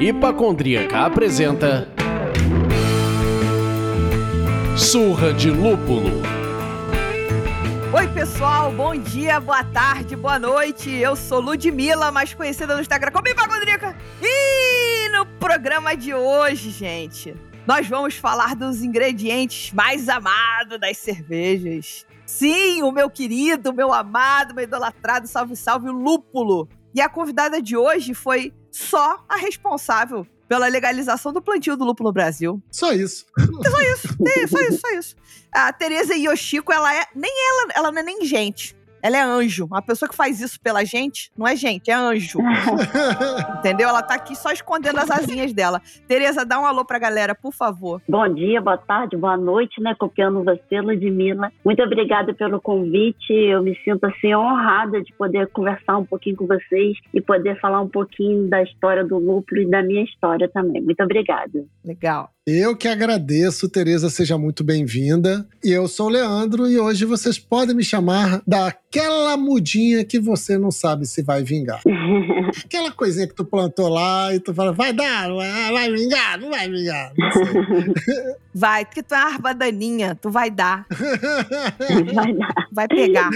[0.00, 1.86] Hipacondríaca apresenta
[4.74, 6.10] Surra de Lúpulo.
[7.92, 10.90] Oi, pessoal, bom dia, boa tarde, boa noite.
[10.90, 13.94] Eu sou Ludmilla, mais conhecida no Instagram como Hipacondríaca.
[14.22, 17.34] E no programa de hoje, gente,
[17.70, 22.04] nós vamos falar dos ingredientes mais amados das cervejas.
[22.26, 26.68] Sim, o meu querido, meu amado, meu idolatrado, salve, salve, o lúpulo.
[26.92, 32.08] E a convidada de hoje foi só a responsável pela legalização do plantio do lúpulo
[32.08, 32.60] no Brasil.
[32.72, 33.24] Só isso.
[33.38, 34.08] Só isso,
[34.48, 35.16] só isso, só isso.
[35.52, 37.06] A Teresa Yoshiko, ela é.
[37.14, 38.76] Nem ela, ela não é nem gente.
[39.02, 39.66] Ela é anjo.
[39.66, 42.38] Uma pessoa que faz isso pela gente não é gente, é anjo.
[43.58, 43.88] Entendeu?
[43.88, 45.80] Ela tá aqui só escondendo as asinhas dela.
[46.06, 48.02] Tereza, dá um alô pra galera, por favor.
[48.08, 49.94] Bom dia, boa tarde, boa noite, né?
[49.98, 51.52] Copiando você, Ludmilla.
[51.64, 53.32] Muito obrigada pelo convite.
[53.32, 57.80] Eu me sinto assim honrada de poder conversar um pouquinho com vocês e poder falar
[57.80, 60.82] um pouquinho da história do lúpulo e da minha história também.
[60.82, 61.64] Muito obrigada.
[61.84, 62.30] Legal.
[62.52, 65.46] Eu que agradeço, Tereza, seja muito bem-vinda.
[65.62, 70.58] E eu sou o Leandro e hoje vocês podem me chamar daquela mudinha que você
[70.58, 71.80] não sabe se vai vingar.
[72.64, 76.68] Aquela coisinha que tu plantou lá e tu fala, vai dar, vai vingar, não vai
[76.68, 77.12] vingar.
[77.16, 78.34] Não sei.
[78.52, 80.84] Vai, porque tu é uma arva daninha, tu vai dar,
[82.12, 82.66] Vai dar.
[82.72, 83.30] vai pegar.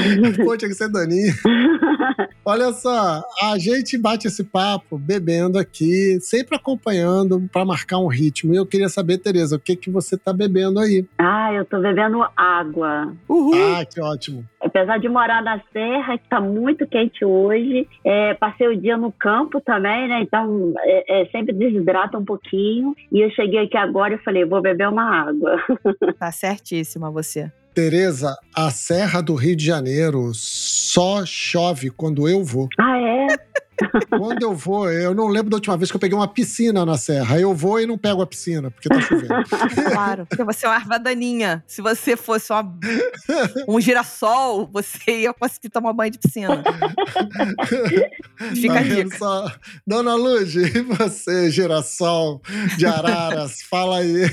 [0.44, 1.32] Pô, tinha que ser daninha.
[2.44, 8.52] Olha só, a gente bate esse papo bebendo aqui, sempre acompanhando para marcar um ritmo.
[8.52, 11.04] E eu queria saber, Tereza, o que que você tá bebendo aí?
[11.18, 13.12] Ah, eu tô bebendo água.
[13.28, 13.54] Uhul.
[13.54, 14.44] Ah, que ótimo.
[14.60, 19.12] Apesar de morar na serra, que tá muito quente hoje, é, passei o dia no
[19.12, 20.22] campo também, né?
[20.22, 22.94] Então é, é, sempre desidrata um pouquinho.
[23.12, 25.56] E eu cheguei aqui agora e falei, vou beber uma água.
[26.18, 27.50] Tá certíssima você.
[27.74, 32.68] Tereza, a Serra do Rio de Janeiro só chove quando eu vou.
[32.78, 33.50] ah, é?
[34.10, 36.98] Quando eu vou, eu não lembro da última vez que eu peguei uma piscina na
[36.98, 37.40] Serra.
[37.40, 39.32] Eu vou e não pego a piscina, porque tá chovendo.
[39.90, 41.64] Claro, porque você é uma arva daninha.
[41.66, 42.78] Se você fosse uma-
[43.66, 46.62] um girassol, você ia conseguir tomar banho de piscina.
[48.54, 49.16] Fica Tá a vendo dica.
[49.18, 49.50] só?
[49.86, 52.42] Dona Luz, e você, girassol
[52.76, 54.24] de araras, fala aí.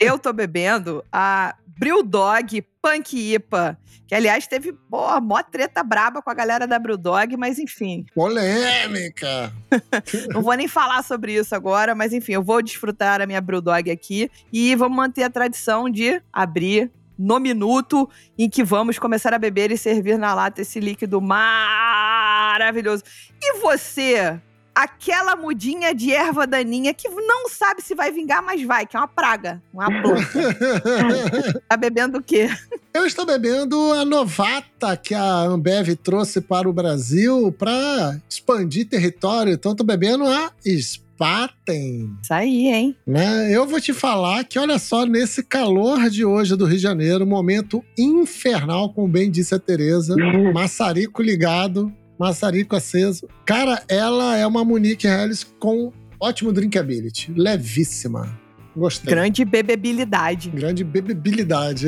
[0.00, 6.30] Eu tô bebendo a Brewdog Punk IPA, que aliás teve, pô, mó treta braba com
[6.30, 9.52] a galera da Brewdog, mas enfim, Polêmica!
[10.32, 13.90] não vou nem falar sobre isso agora, mas enfim, eu vou desfrutar a minha Brewdog
[13.90, 18.08] aqui e vamos manter a tradição de abrir no minuto
[18.38, 23.02] em que vamos começar a beber e servir na lata esse líquido maravilhoso.
[23.42, 24.40] E você,
[24.74, 29.00] aquela mudinha de erva daninha que não sabe se vai vingar, mas vai, que é
[29.00, 30.20] uma praga, uma planta.
[31.68, 32.48] Tá bebendo o quê?
[32.92, 39.52] Eu estou bebendo a novata que a Ambev trouxe para o Brasil para expandir território.
[39.52, 42.16] Então, estou bebendo a Spaten.
[42.22, 42.96] Isso aí, hein?
[43.06, 43.54] né?
[43.54, 47.26] Eu vou te falar que, olha só, nesse calor de hoje do Rio de Janeiro,
[47.26, 50.16] momento infernal, como bem disse a Tereza,
[50.52, 53.26] maçarico ligado, maçarico aceso.
[53.46, 58.38] Cara, ela é uma Monique Helles com ótimo drinkability, levíssima.
[58.76, 59.10] Gostei.
[59.10, 60.50] Grande bebebilidade.
[60.50, 61.86] Grande bebebilidade.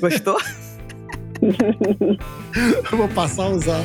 [0.00, 0.38] Gostou?
[2.92, 3.82] Vou passar a usar.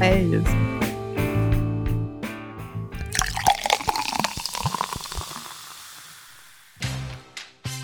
[0.00, 0.79] é isso.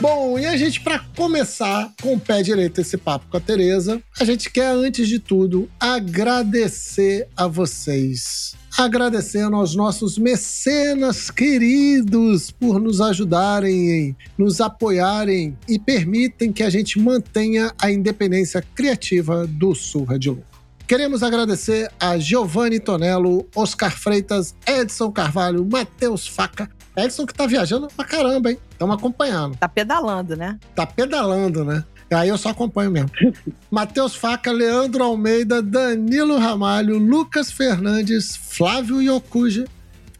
[0.08, 4.00] Bom, e a gente, para começar com o pé direito esse papo com a Tereza,
[4.20, 8.54] a gente quer, antes de tudo, agradecer a vocês.
[8.78, 17.00] Agradecendo aos nossos mecenas queridos por nos ajudarem, nos apoiarem e permitem que a gente
[17.00, 20.44] mantenha a independência criativa do Surra de Lu.
[20.86, 26.70] Queremos agradecer a Giovanni Tonello, Oscar Freitas, Edson Carvalho, Matheus Faca.
[26.96, 28.58] Edson que tá viajando pra caramba, hein?
[28.70, 29.56] Estamos acompanhando.
[29.56, 30.58] Tá pedalando, né?
[30.74, 31.84] Tá pedalando, né?
[32.10, 33.10] Aí eu só acompanho mesmo.
[33.70, 39.66] Matheus Faca, Leandro Almeida, Danilo Ramalho, Lucas Fernandes, Flávio Yokuja,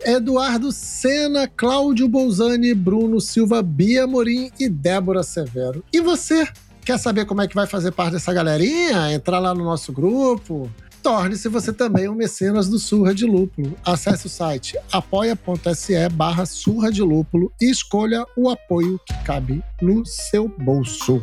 [0.05, 5.85] Eduardo Sena, Cláudio Bolzani, Bruno Silva, Bia Morim e Débora Severo.
[5.93, 6.47] E você?
[6.85, 9.13] Quer saber como é que vai fazer parte dessa galerinha?
[9.13, 10.71] Entrar lá no nosso grupo?
[11.07, 13.77] Torne-se você também um mecenas do Surra de Lúpulo.
[13.85, 20.05] Acesse o site apoia.se barra Surra de Lúpulo e escolha o apoio que cabe no
[20.05, 21.23] seu bolso.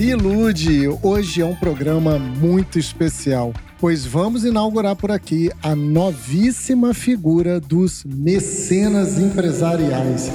[0.00, 7.60] Ilude, hoje é um programa muito especial, pois vamos inaugurar por aqui a novíssima figura
[7.60, 10.32] dos mecenas empresariais.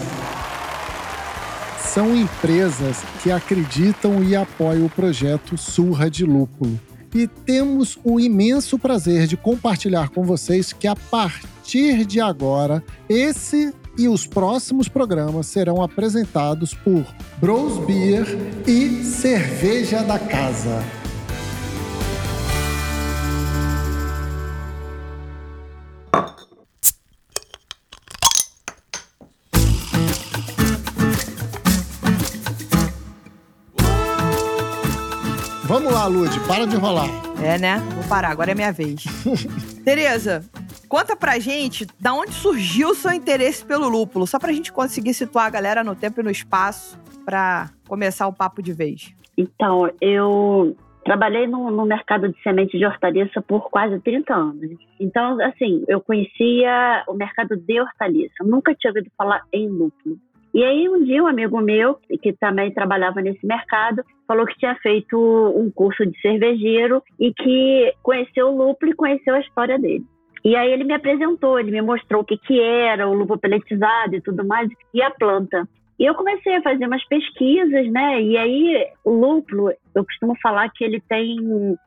[1.98, 6.80] São empresas que acreditam e apoiam o projeto Surra de Lúpulo.
[7.12, 13.74] E temos o imenso prazer de compartilhar com vocês que a partir de agora, esse
[13.98, 17.04] e os próximos programas serão apresentados por
[17.42, 18.28] Bros Beer
[18.68, 20.84] e Cerveja da Casa.
[35.68, 37.10] Vamos lá, Lud, para de rolar.
[37.44, 37.80] É, né?
[37.94, 39.04] Vou parar, agora é minha vez.
[39.84, 40.42] Tereza,
[40.88, 45.14] conta pra gente da onde surgiu o seu interesse pelo lúpulo, só pra gente conseguir
[45.14, 49.14] situar a galera no tempo e no espaço pra começar o papo de vez.
[49.38, 50.74] Então, eu
[51.04, 54.72] trabalhei no, no, mercado de semente de hortaliça por quase 30 anos.
[55.00, 58.36] Então, assim, eu conhecia o mercado de hortaliça.
[58.42, 60.18] Nunca tinha ouvido falar em lúpulo.
[60.58, 64.74] E aí, um dia, um amigo meu, que também trabalhava nesse mercado, falou que tinha
[64.82, 70.04] feito um curso de cervejeiro e que conheceu o lúpulo e conheceu a história dele.
[70.44, 74.16] E aí ele me apresentou, ele me mostrou o que, que era o lúpulo peletizado
[74.16, 75.70] e tudo mais, e a planta.
[76.00, 78.20] E eu comecei a fazer umas pesquisas, né?
[78.20, 81.38] E aí o lúpulo, eu costumo falar que ele tem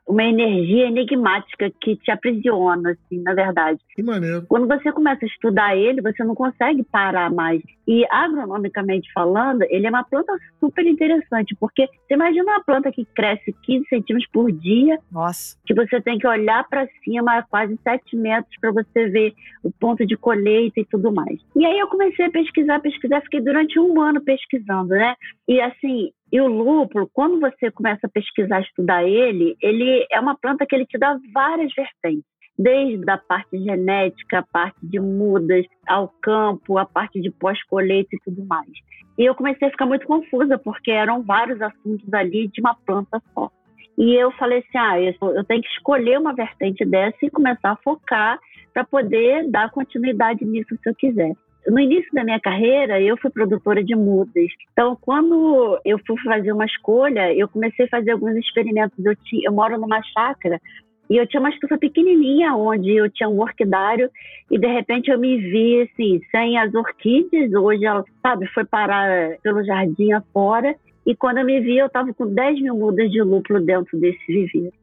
[0.07, 3.79] uma energia enigmática que te aprisiona, assim, na verdade.
[3.95, 4.45] Que maneiro.
[4.47, 7.61] Quando você começa a estudar ele, você não consegue parar mais.
[7.87, 13.05] E agronomicamente falando, ele é uma planta super interessante, porque você imagina uma planta que
[13.05, 14.99] cresce 15 centímetros por dia.
[15.11, 15.57] Nossa.
[15.65, 19.33] Que você tem que olhar para cima a quase 7 metros para você ver
[19.63, 21.39] o ponto de colheita e tudo mais.
[21.55, 25.15] E aí eu comecei a pesquisar, pesquisar, fiquei durante um ano pesquisando, né?
[25.47, 30.35] E assim, e o lúpulo, quando você começa a pesquisar, estudar ele, ele é uma
[30.35, 32.23] planta que ele te dá várias vertentes.
[32.57, 38.19] Desde a parte genética, a parte de mudas, ao campo, a parte de pós-colheita e
[38.23, 38.69] tudo mais.
[39.17, 43.21] E eu comecei a ficar muito confusa, porque eram vários assuntos ali de uma planta
[43.33, 43.49] só.
[43.97, 47.77] E eu falei assim: ah, eu tenho que escolher uma vertente dessa e começar a
[47.77, 48.39] focar
[48.73, 51.35] para poder dar continuidade nisso se eu quiser
[51.67, 54.47] no início da minha carreira, eu fui produtora de mudas.
[54.71, 58.97] Então, quando eu fui fazer uma escolha, eu comecei a fazer alguns experimentos.
[59.03, 60.59] Eu, tinha, eu moro numa chácara
[61.09, 64.09] e eu tinha uma estufa pequenininha onde eu tinha um orquidário
[64.49, 67.53] e de repente eu me vi assim, sem as orquídeas.
[67.53, 70.75] Hoje ela, sabe, foi parar pelo jardim afora.
[71.05, 74.25] E quando eu me vi, eu estava com 10 mil mudas de lúpulo dentro desse
[74.25, 74.80] viveiro.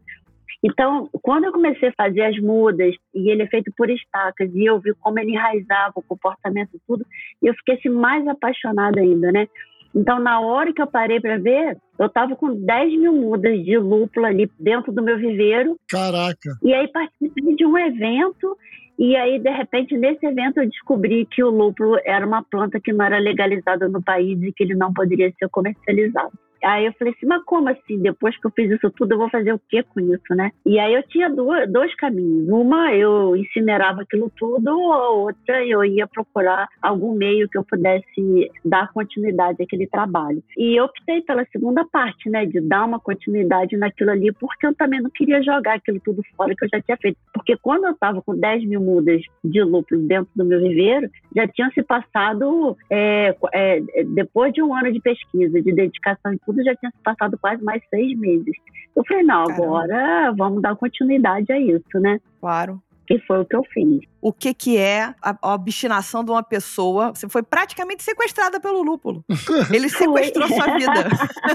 [0.62, 4.64] Então, quando eu comecei a fazer as mudas, e ele é feito por estacas, e
[4.64, 7.06] eu vi como ele enraizava o comportamento tudo,
[7.42, 9.46] eu fiquei assim, mais apaixonada ainda, né?
[9.94, 13.78] Então, na hora que eu parei para ver, eu estava com 10 mil mudas de
[13.78, 15.76] lúpulo ali dentro do meu viveiro.
[15.88, 16.56] Caraca!
[16.62, 18.56] E aí participei de um evento,
[18.98, 22.92] e aí, de repente, nesse evento eu descobri que o lúpulo era uma planta que
[22.92, 26.32] não era legalizada no país e que ele não poderia ser comercializado.
[26.64, 27.98] Aí eu falei assim, mas como assim?
[28.00, 30.50] Depois que eu fiz isso tudo, eu vou fazer o que com isso, né?
[30.64, 32.48] E aí eu tinha duas, dois caminhos.
[32.48, 38.50] Uma, eu incinerava aquilo tudo, a outra, eu ia procurar algum meio que eu pudesse
[38.64, 40.42] dar continuidade àquele trabalho.
[40.56, 42.46] E eu optei pela segunda parte, né?
[42.46, 46.54] De dar uma continuidade naquilo ali, porque eu também não queria jogar aquilo tudo fora
[46.54, 47.18] que eu já tinha feito.
[47.32, 51.46] Porque quando eu estava com 10 mil mudas de lúpulo dentro do meu viveiro, já
[51.46, 56.74] tinham se passado, é, é, depois de um ano de pesquisa, de dedicação tudo já
[56.76, 58.56] tinha se passado quase mais seis meses.
[58.96, 59.64] Eu falei, não, Caramba.
[59.64, 62.18] agora vamos dar continuidade a isso, né?
[62.40, 62.82] Claro.
[63.10, 64.00] E foi o que eu fiz.
[64.20, 67.14] O que, que é a, obstinação de uma pessoa?
[67.14, 69.24] Você foi praticamente sequestrada pelo lúpulo.
[69.72, 71.08] Ele sequestrou sua vida.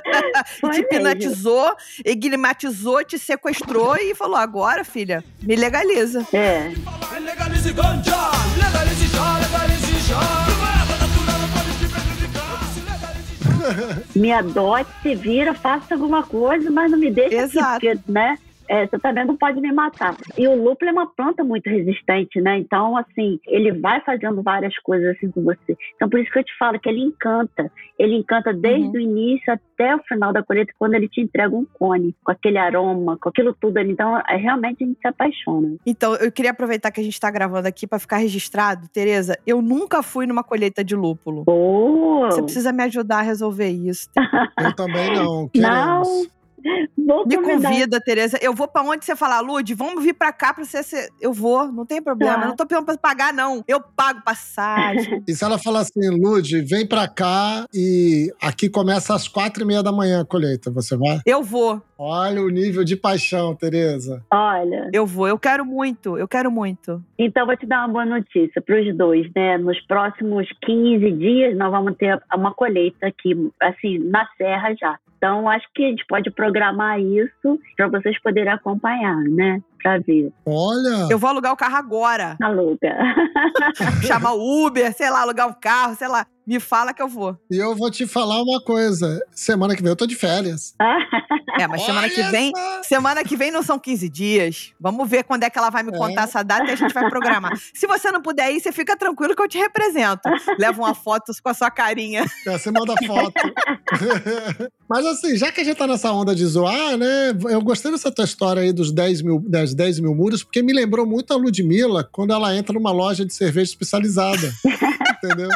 [0.73, 6.25] te hipnotizou, enigmatizou, te sequestrou e falou: agora, filha, me legaliza.
[6.33, 6.73] É.
[7.19, 10.42] Legalize ganja, legalize já, legalize já.
[14.15, 17.75] Me adote, se vira, faça alguma coisa, mas não me deixe Exato.
[17.77, 18.38] aqui, porque, né?
[18.74, 20.18] É, você também não pode me matar.
[20.36, 22.58] E o lúpulo é uma planta muito resistente, né?
[22.58, 25.77] Então, assim, ele vai fazendo várias coisas assim com você.
[25.96, 27.72] Então, por isso que eu te falo que ele encanta.
[28.00, 28.94] Ele encanta desde uhum.
[28.94, 32.58] o início até o final da colheita, quando ele te entrega um cone, com aquele
[32.58, 33.92] aroma, com aquilo tudo ali.
[33.92, 35.75] Então, é, realmente a gente se apaixona.
[35.86, 38.88] Então, eu queria aproveitar que a gente está gravando aqui para ficar registrado.
[38.88, 41.44] Tereza, eu nunca fui numa colheita de lúpulo.
[41.46, 42.25] Oh.
[42.25, 44.10] Você precisa me ajudar a resolver isso.
[44.60, 45.48] eu também não.
[45.50, 46.25] Queremos.
[46.27, 46.42] Não.
[46.98, 47.70] Vou Me convidar.
[47.70, 48.38] convida, Tereza.
[48.41, 50.82] Eu vou pra onde você falar, Lud, vamos vir pra cá pra você.
[50.84, 52.36] ser- Eu vou, não tem problema.
[52.36, 52.41] Tá.
[52.43, 53.63] Eu não tô pedindo pra pagar, não.
[53.67, 55.22] Eu pago passagem.
[55.27, 59.65] E se ela falar assim, Lud, vem pra cá e aqui começa às quatro e
[59.65, 61.20] meia da manhã a colheita, você vai?
[61.25, 64.22] eu vou, Olha o nível de paixão, Tereza.
[64.29, 65.25] Olha, eu vou.
[65.27, 67.01] Eu quero muito, eu quero muito.
[67.17, 69.58] então vou te dar uma boa notícia para os dois, né?
[69.58, 75.00] Nos próximos 15 dias nós vamos ter uma colheita aqui, assim, na serra já.
[75.24, 79.62] Então acho que a gente pode programar isso para vocês poderem acompanhar, né?
[79.82, 80.34] Para ver.
[80.46, 82.36] Olha, Eu vou alugar o carro agora.
[82.42, 82.94] Aluga.
[84.06, 86.25] Chamar o Uber, sei lá, alugar um carro, sei lá.
[86.45, 87.38] Me fala que eu vou.
[87.50, 89.19] e eu vou te falar uma coisa.
[89.31, 90.73] Semana que vem eu tô de férias.
[91.55, 92.51] É, mas semana que vem.
[92.81, 94.73] Semana que vem não são 15 dias.
[94.79, 95.97] Vamos ver quando é que ela vai me É.
[95.97, 97.51] contar essa data e a gente vai programar.
[97.75, 100.21] Se você não puder ir, você fica tranquilo que eu te represento.
[100.57, 102.25] Leva uma foto com a sua carinha.
[102.47, 103.33] É, Você manda foto.
[104.89, 107.29] Mas assim, já que a gente tá nessa onda de zoar, né?
[107.50, 110.73] Eu gostei dessa tua história aí dos 10 mil, das 10 mil muros, porque me
[110.73, 114.51] lembrou muito a Ludmilla quando ela entra numa loja de cerveja especializada.
[115.23, 115.50] entendeu?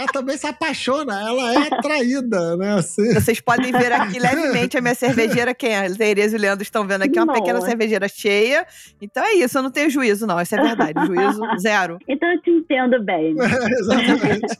[0.00, 2.72] Ela também se apaixona, ela é atraída, né?
[2.72, 3.12] Assim.
[3.12, 5.54] Vocês podem ver aqui levemente a minha cervejeira.
[5.54, 5.90] Quem é?
[5.90, 7.20] Tereza e o Leandro estão vendo aqui.
[7.20, 8.66] Uma pequena cervejeira cheia.
[9.00, 10.40] Então é isso, eu não tenho juízo, não.
[10.40, 10.94] Isso é verdade.
[11.06, 11.98] Juízo zero.
[12.08, 13.34] então eu te entendo bem.
[13.78, 14.58] Exatamente.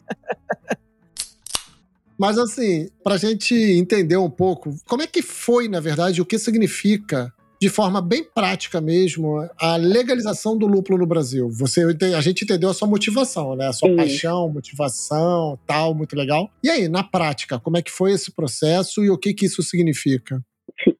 [2.18, 6.38] Mas assim, pra gente entender um pouco, como é que foi, na verdade, o que
[6.38, 11.48] significa, de forma bem prática mesmo, a legalização do lúpulo no Brasil?
[11.58, 11.84] Você,
[12.16, 13.66] a gente entendeu a sua motivação, né?
[13.66, 13.96] A sua Isso.
[13.96, 16.50] paixão, motivação, tal, muito legal.
[16.64, 19.62] E aí, na prática, como é que foi esse processo e o que que isso
[19.62, 20.40] significa?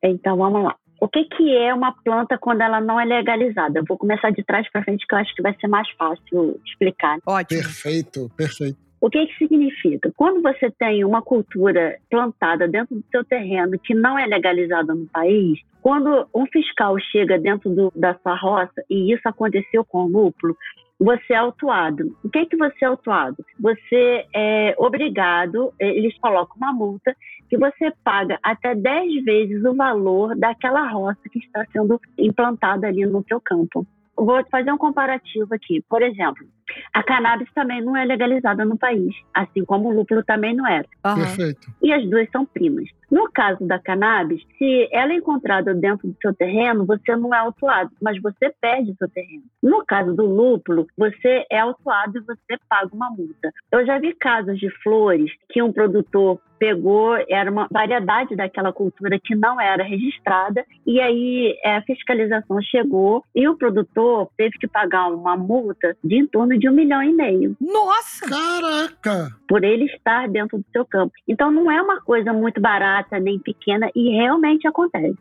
[0.03, 0.77] Então vamos lá.
[1.01, 3.79] O que, que é uma planta quando ela não é legalizada?
[3.79, 6.61] Eu vou começar de trás para frente, que eu acho que vai ser mais fácil
[6.67, 7.19] explicar.
[7.27, 7.63] Ótimo.
[7.63, 8.90] Perfeito, perfeito.
[9.01, 10.13] O que, que significa?
[10.17, 15.07] Quando você tem uma cultura plantada dentro do seu terreno que não é legalizada no
[15.07, 20.09] país, quando um fiscal chega dentro do- da sua roça, e isso aconteceu com o
[20.09, 20.55] lúpulo,
[20.99, 22.15] você é autuado.
[22.23, 23.43] O que, que você é autuado?
[23.59, 27.17] Você é obrigado, eh, eles colocam uma multa,
[27.49, 33.07] que você paga até 10 vezes o valor daquela roça que está sendo implantada ali
[33.07, 33.87] no seu campo.
[34.15, 35.83] Vou fazer um comparativo aqui.
[35.89, 36.45] Por exemplo,
[36.93, 40.61] a cannabis também não é legalizada no país, assim como o lúpulo também não.
[41.05, 41.17] Aham.
[41.17, 41.69] Perfeito.
[41.83, 42.89] E as duas são primas.
[43.11, 47.39] No caso da cannabis, se ela é encontrada dentro do seu terreno, você não é
[47.39, 49.43] autuado, mas você perde o seu terreno.
[49.61, 53.53] No caso do lúpulo, você é autuado e você paga uma multa.
[53.73, 59.19] Eu já vi casos de flores que um produtor pegou, era uma variedade daquela cultura
[59.19, 64.69] que não era registrada, e aí é, a fiscalização chegou e o produtor teve que
[64.69, 68.29] pagar uma multa de em torno de um milhão e meio Nossa!
[68.29, 69.35] Caraca!
[69.49, 71.13] por ele estar dentro do seu campo.
[71.27, 75.17] Então não é uma coisa muito barata nem pequena e realmente acontece.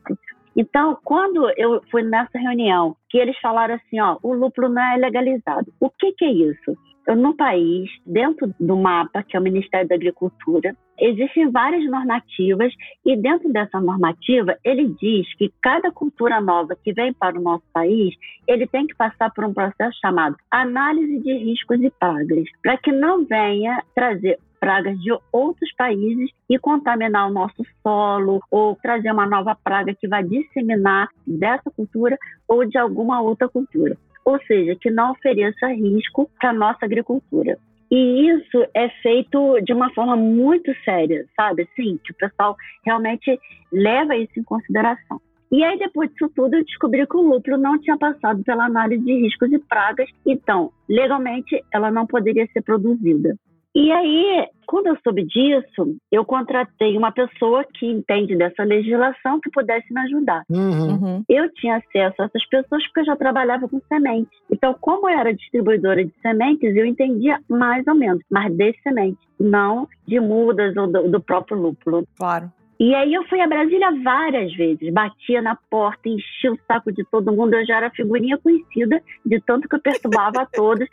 [0.55, 4.97] Então, quando eu fui nessa reunião, que eles falaram assim, ó, o lúpulo não é
[4.97, 5.71] legalizado.
[5.79, 6.77] O que, que é isso?
[7.07, 12.73] Eu, no país, dentro do mapa, que é o Ministério da Agricultura, existem várias normativas
[13.05, 17.63] e dentro dessa normativa ele diz que cada cultura nova que vem para o nosso
[17.73, 18.15] país,
[18.47, 22.91] ele tem que passar por um processo chamado análise de riscos e pragas, para que
[22.91, 29.25] não venha trazer pragas de outros países e contaminar o nosso solo ou trazer uma
[29.25, 33.95] nova praga que vai disseminar dessa cultura ou de alguma outra cultura.
[34.25, 37.57] Ou seja, que não ofereça risco para a nossa agricultura.
[37.91, 41.63] E isso é feito de uma forma muito séria, sabe?
[41.63, 42.55] Assim, que o pessoal
[42.85, 43.39] realmente
[43.71, 45.19] leva isso em consideração.
[45.51, 49.03] E aí, depois disso tudo, eu descobri que o lúpulo não tinha passado pela análise
[49.03, 53.35] de riscos e pragas, então, legalmente, ela não poderia ser produzida.
[53.75, 59.49] E aí, quando eu soube disso, eu contratei uma pessoa que entende dessa legislação que
[59.51, 60.43] pudesse me ajudar.
[60.49, 60.91] Uhum.
[60.91, 61.23] Uhum.
[61.29, 64.31] Eu tinha acesso a essas pessoas porque eu já trabalhava com sementes.
[64.51, 69.23] Então, como eu era distribuidora de sementes, eu entendia mais ou menos, mas de sementes,
[69.39, 72.07] não de mudas ou do, do próprio lúpulo.
[72.17, 72.51] Claro.
[72.79, 77.03] E aí eu fui a Brasília várias vezes, batia na porta, enchia o saco de
[77.11, 80.87] todo mundo, eu já era figurinha conhecida de tanto que eu perturbava a todos,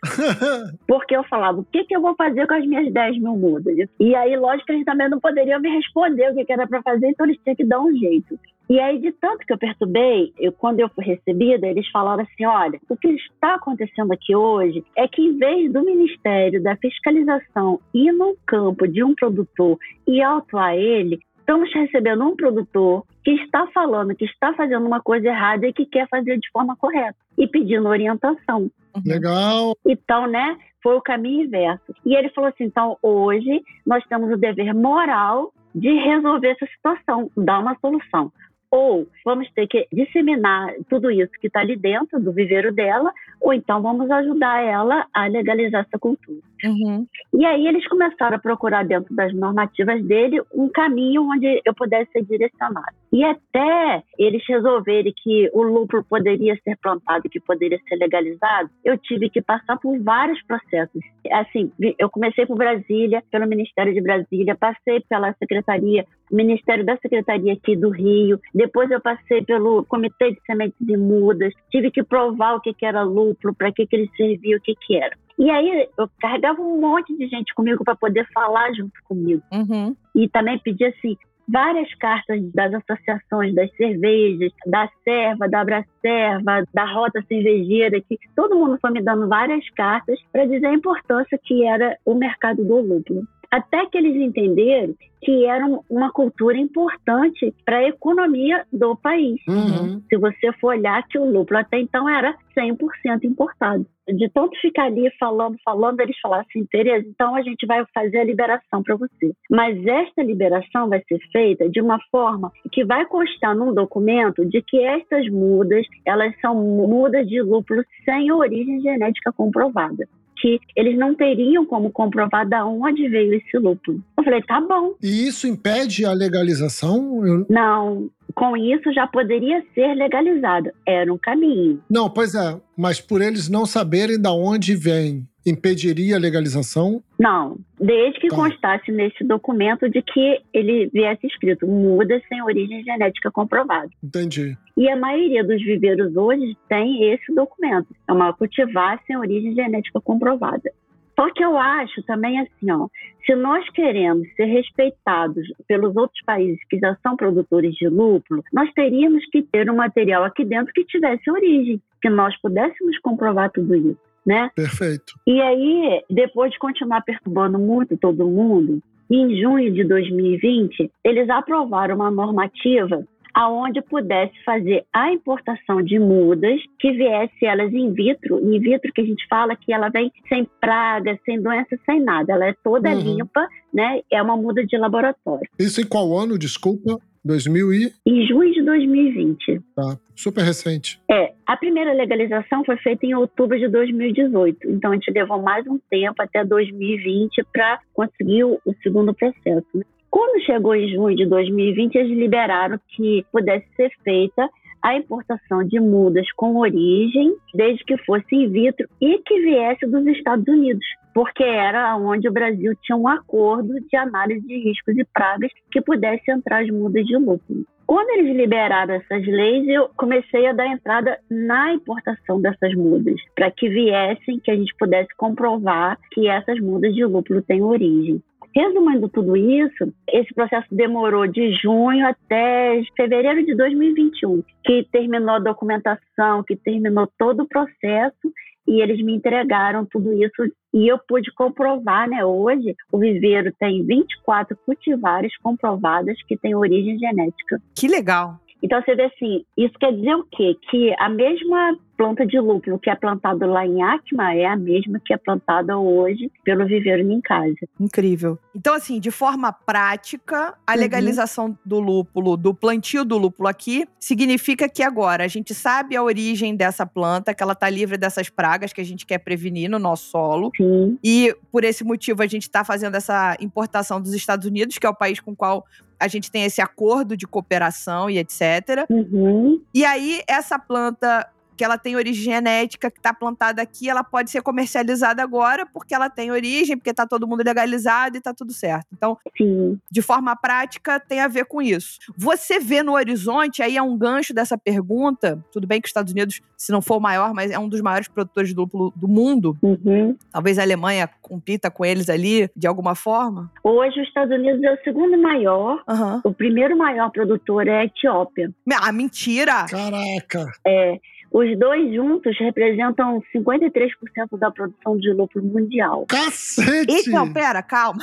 [0.89, 3.77] porque eu falava, o que, que eu vou fazer com as minhas 10 mil mudas?
[4.01, 7.07] E aí, lógico, eles também não poderiam me responder o que, que era para fazer,
[7.07, 8.37] então eles tinham que dar um jeito.
[8.69, 12.45] E aí, de tanto que eu perturbei, eu, quando eu fui recebida, eles falaram assim:
[12.45, 17.79] olha, o que está acontecendo aqui hoje é que, em vez do Ministério da Fiscalização
[17.95, 23.69] ir no campo de um produtor e autuar ele, estamos recebendo um produtor que está
[23.69, 27.47] falando que está fazendo uma coisa errada e que quer fazer de forma correta e
[27.47, 28.63] pedindo orientação.
[28.63, 29.03] Uhum.
[29.07, 29.77] Legal.
[29.87, 31.95] Então, né, foi o caminho inverso.
[32.05, 37.31] E ele falou assim: então, hoje nós temos o dever moral de resolver essa situação,
[37.37, 38.33] dar uma solução.
[38.71, 43.53] Ou vamos ter que disseminar tudo isso que está ali dentro do viveiro dela, ou
[43.53, 46.41] então vamos ajudar ela a legalizar essa cultura.
[46.65, 47.07] Uhum.
[47.35, 52.11] E aí eles começaram a procurar dentro das normativas dele um caminho onde eu pudesse
[52.13, 52.97] ser direcionado.
[53.13, 58.99] E até eles resolverem que o lúpulo poderia ser plantado, que poderia ser legalizado, eu
[58.99, 61.03] tive que passar por vários processos.
[61.33, 67.53] Assim, eu comecei por Brasília, pelo Ministério de Brasília, passei pela Secretaria, Ministério da Secretaria
[67.53, 72.55] aqui do Rio, depois eu passei pelo Comitê de Sementes e Mudas, tive que provar
[72.55, 75.17] o que, era lúpulo, para que, que ele servia, o que, que era.
[75.39, 79.43] E aí eu carregava um monte de gente comigo para poder falar junto comigo.
[79.53, 79.95] Uhum.
[80.15, 81.17] E também pedia assim
[81.49, 88.57] várias cartas das associações das cervejas, da Serva, da Abracerva, da Rota Cervejeira, que todo
[88.57, 92.81] mundo foi me dando várias cartas para dizer a importância que era o mercado do
[92.81, 93.27] lúpulo.
[93.51, 99.41] Até que eles entenderam que era uma cultura importante para a economia do país.
[99.49, 100.01] Uhum.
[100.09, 103.85] Se você for olhar que o lúpulo até então era 100% importado.
[104.09, 108.19] De tanto ficar ali falando, falando, eles falaram assim, Tereza, então a gente vai fazer
[108.19, 109.33] a liberação para você.
[109.51, 114.63] Mas esta liberação vai ser feita de uma forma que vai constar num documento de
[114.63, 120.07] que estas mudas, elas são mudas de lúpulo sem origem genética comprovada
[120.37, 124.01] que eles não teriam como comprovar de onde veio esse lúpulo.
[124.17, 124.95] Eu falei, tá bom.
[125.03, 127.27] E isso impede a legalização?
[127.27, 127.47] Eu...
[127.49, 130.71] Não, com isso já poderia ser legalizado.
[130.87, 131.81] Era um caminho.
[131.89, 137.01] Não, pois é, mas por eles não saberem de onde vem, impediria a legalização?
[137.19, 138.37] Não, desde que Tá.
[138.37, 143.89] constasse nesse documento de que ele viesse escrito muda sem origem genética comprovada.
[144.03, 144.57] Entendi.
[144.77, 147.89] E a maioria dos viveiros hoje tem esse documento.
[148.09, 150.71] É uma cultivar sem origem genética comprovada.
[151.19, 152.89] Só que eu acho também assim, ó,
[153.25, 158.71] se nós queremos ser respeitados pelos outros países que já são produtores de lúpulo, nós
[158.75, 163.75] teríamos que ter um material aqui dentro que tivesse origem, que nós pudéssemos comprovar tudo
[163.75, 164.51] isso, né?
[164.55, 165.15] Perfeito.
[165.27, 168.81] E aí, depois de continuar perturbando muito todo mundo,
[169.11, 176.59] em junho de 2020, eles aprovaram uma normativa aonde pudesse fazer a importação de mudas
[176.81, 180.49] que viesse elas in vitro, in vitro que a gente fala que ela vem sem
[180.59, 182.99] praga, sem doença, sem nada, ela é toda Uhum.
[183.19, 184.01] limpa, né?
[184.11, 185.47] É uma muda de laboratório.
[185.59, 186.99] Isso em qual ano, desculpa?
[187.27, 187.93] 2000 e...
[188.07, 189.61] Em junho de 2020.
[189.75, 191.01] Tá, super recente.
[191.11, 195.67] É, a primeira legalização foi feita em outubro de 2018, então a gente levou mais
[195.67, 199.67] um tempo até 2020 para conseguir o, segundo processo.
[199.75, 199.83] né?
[200.11, 204.49] Quando chegou em junho de 2020, eles liberaram que pudesse ser feita
[204.83, 210.07] a importação de mudas com origem, desde que fosse in vitro e que viesse dos
[210.07, 210.85] Estados Unidos,
[211.15, 215.81] porque era onde o Brasil tinha um acordo de análise de riscos e pragas que
[215.81, 217.65] pudesse entrar as mudas de lúpulo.
[217.87, 223.49] Quando eles liberaram essas leis, eu comecei a dar entrada na importação dessas mudas, para
[223.51, 228.21] que viessem, que a gente pudesse comprovar que essas mudas de lúpulo têm origem.
[228.57, 235.39] Resumindo tudo isso, esse processo demorou de junho até fevereiro de 2021, que terminou a
[235.39, 238.33] documentação, que terminou todo o processo
[238.67, 242.25] e eles me entregaram tudo isso e eu pude comprovar, né?
[242.25, 247.61] Hoje o viveiro tem 24 cultivares comprovadas que têm origem genética.
[247.79, 248.41] Que legal.
[248.67, 250.57] Então você vê assim, isso quer dizer o quê?
[250.69, 255.01] Que a mesma planta de lúpulo que é plantada lá em Acma é a mesma
[255.03, 257.55] que é plantada hoje pelo viveiro em casa.
[257.81, 258.39] Incrível.
[258.55, 260.81] Então, assim, de forma prática, a Uhum.
[260.81, 266.03] legalização do lúpulo, do plantio do lúpulo aqui, significa que agora a gente sabe a
[266.03, 269.79] origem dessa planta, que ela tá livre dessas pragas que a gente quer prevenir no
[269.79, 270.51] nosso solo.
[270.57, 274.87] Sim, E por esse motivo a gente está fazendo essa importação dos Estados Unidos, que
[274.87, 275.65] é o país com o qual
[275.99, 278.87] a gente tem esse acordo de cooperação e etc.
[278.89, 279.61] uhum.
[279.73, 284.31] E aí, essa planta que ela tem origem genética, que está plantada aqui, ela pode
[284.31, 288.53] ser comercializada agora porque ela tem origem, porque está todo mundo legalizado e está tudo
[288.53, 288.87] certo.
[288.93, 289.79] Então, sim.
[289.91, 291.99] de forma prática, tem a ver com isso.
[292.17, 295.43] Você vê no horizonte, aí é um gancho dessa pergunta.
[295.51, 297.81] Tudo bem que os Estados Unidos, se não for o maior, mas é um dos
[297.81, 299.57] maiores produtores de lúpulo do mundo.
[299.63, 300.17] Uhum.
[300.31, 303.51] Talvez a Alemanha compita com eles ali de alguma forma.
[303.63, 306.21] Hoje os Estados Unidos é o segundo maior, Aham.
[306.25, 308.53] o primeiro maior produtor é a Etiópia.
[308.73, 309.67] Ah, mentira!
[309.67, 310.53] Caraca!
[310.67, 310.99] É,
[311.31, 316.07] os dois juntos representam 53% da produção de lúpulo mundial.
[316.09, 316.87] Cacete!
[317.09, 318.01] Então, pera, calma.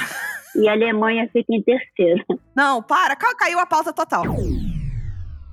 [0.56, 2.24] E a Alemanha fica em terceiro.
[2.56, 4.24] Não, para, ca- caiu a pauta total.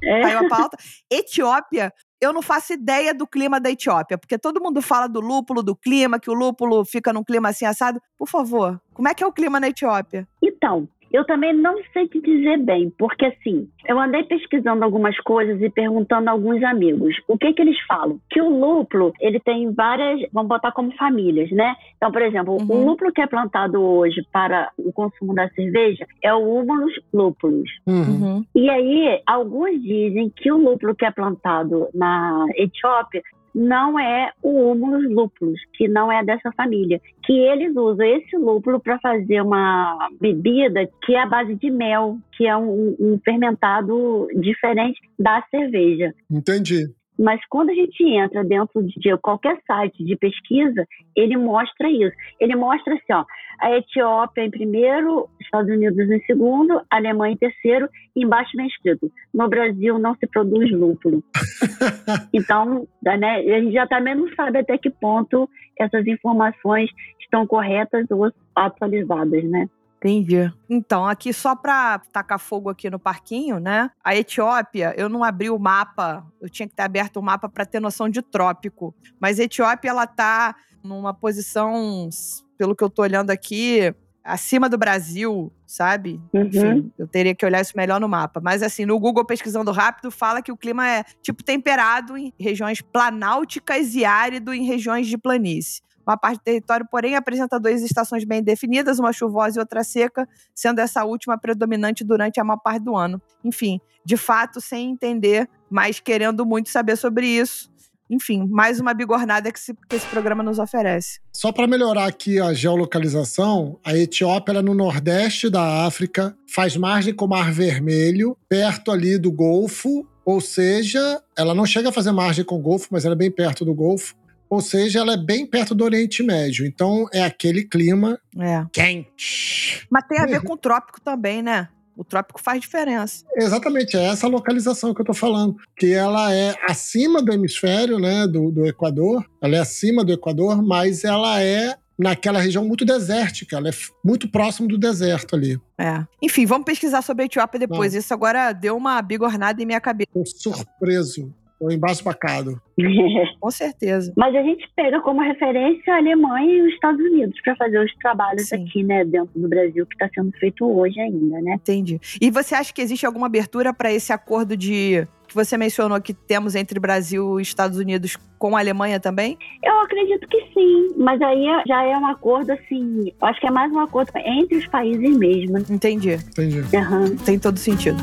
[0.02, 0.76] É, Caiu a pauta.
[1.10, 5.62] Etiópia, eu não faço ideia do clima da Etiópia, porque todo mundo fala do lúpulo,
[5.62, 8.00] do clima, que o lúpulo fica num clima assim assado.
[8.18, 10.26] Por favor, como é que é o clima na Etiópia?
[10.42, 15.60] Então, Eu também não sei te dizer bem, porque assim, eu andei pesquisando algumas coisas
[15.60, 17.16] e perguntando a alguns amigos.
[17.26, 18.20] O que que eles falam?
[18.30, 21.74] Que o lúpulo, ele tem várias, vamos botar como famílias, né?
[21.96, 22.66] Então, por exemplo, uhum.
[22.70, 27.70] o lúpulo que é plantado hoje para o consumo da cerveja é o Humulus lúpulus.
[27.86, 28.44] Uhum.
[28.54, 33.22] E aí, alguns dizem que o lúpulo que é plantado na Etiópia
[33.54, 37.00] não é o Humulus lúpulus, que não é dessa família.
[37.24, 42.18] Que eles usam esse lúpulo para fazer uma bebida que é a base de mel,
[42.36, 46.14] que é um, um fermentado diferente da cerveja.
[46.30, 46.92] Entendi.
[47.20, 52.16] Mas quando a gente entra dentro de qualquer site de pesquisa, ele mostra isso.
[52.40, 53.26] Ele mostra assim, ó,
[53.60, 59.12] a Etiópia em primeiro, Estados Unidos em segundo, Alemanha em terceiro, e embaixo vem escrito,
[59.34, 61.22] no Brasil não se produz lúpulo.
[62.32, 65.46] então, né, a gente já também não sabe até que ponto
[65.78, 66.88] essas informações
[67.20, 69.68] estão corretas ou atualizadas, né?
[70.00, 70.50] Entendi.
[70.68, 73.90] Então, aqui só para tacar fogo aqui no parquinho, né?
[74.02, 77.66] A Etiópia, eu não abri o mapa, eu tinha que ter aberto o mapa para
[77.66, 78.94] ter noção de trópico.
[79.20, 82.08] Mas a Etiópia, ela tá numa posição,
[82.56, 86.20] pelo que eu tô olhando aqui, acima do Brasil, sabe?
[86.32, 86.46] Uhum.
[86.46, 88.40] Enfim, eu teria que olhar isso melhor no mapa.
[88.42, 92.80] Mas assim, no Google pesquisando rápido, fala que o clima é tipo temperado em regiões
[92.80, 95.82] planálticas e árido em regiões de planície.
[96.10, 100.28] Uma parte do território, porém, apresenta duas estações bem definidas, uma chuvosa e outra seca,
[100.52, 103.22] sendo essa última predominante durante a maior parte do ano.
[103.44, 107.70] Enfim, de fato, sem entender, mas querendo muito saber sobre isso.
[108.10, 111.20] Enfim, mais uma bigornada que, esse, que esse programa nos oferece.
[111.32, 117.14] Só para melhorar aqui a geolocalização, a Etiópia é no nordeste da África, faz margem
[117.14, 122.10] com o Mar Vermelho, perto ali do Golfo, ou seja, ela não chega a fazer
[122.10, 124.16] margem com o Golfo, mas ela é bem perto do Golfo.
[124.50, 126.66] Ou seja, ela é bem perto do Oriente Médio.
[126.66, 128.66] Então é aquele clima é.
[128.72, 129.86] quente.
[129.88, 131.68] Mas tem a ver com o trópico também, né?
[131.96, 133.24] O trópico faz diferença.
[133.36, 135.56] Exatamente, é essa localização que eu estou falando.
[135.76, 138.26] Que ela é acima do hemisfério, né?
[138.26, 139.24] Do, do Equador.
[139.40, 144.26] Ela é acima do Equador, mas ela é naquela região muito desértica, ela é muito
[144.30, 145.60] próximo do deserto ali.
[145.78, 146.02] É.
[146.22, 147.92] Enfim, vamos pesquisar sobre a Etiópia depois.
[147.92, 148.00] Não.
[148.00, 150.08] Isso agora deu uma bigornada em minha cabeça.
[150.10, 151.34] Tô surpreso.
[151.60, 152.58] Tô embasbacado.
[153.38, 154.14] Com certeza.
[154.16, 157.94] Mas a gente pega como referência a Alemanha e os Estados Unidos para fazer os
[157.96, 158.64] trabalhos Sim.
[158.64, 161.56] aqui, né, dentro do Brasil, que está sendo feito hoje ainda, né?
[161.56, 162.00] Entendi.
[162.18, 166.14] E você acha que existe alguma abertura para esse acordo de que você mencionou que
[166.14, 169.36] temos entre Brasil e Estados Unidos com a Alemanha também?
[169.62, 173.70] Eu acredito que sim, mas aí já é um acordo assim, acho que é mais
[173.70, 175.58] um acordo entre os países mesmo.
[175.58, 176.14] Entendi.
[176.14, 176.60] Entendi.
[176.60, 177.16] Uhum.
[177.18, 177.98] Tem todo sentido.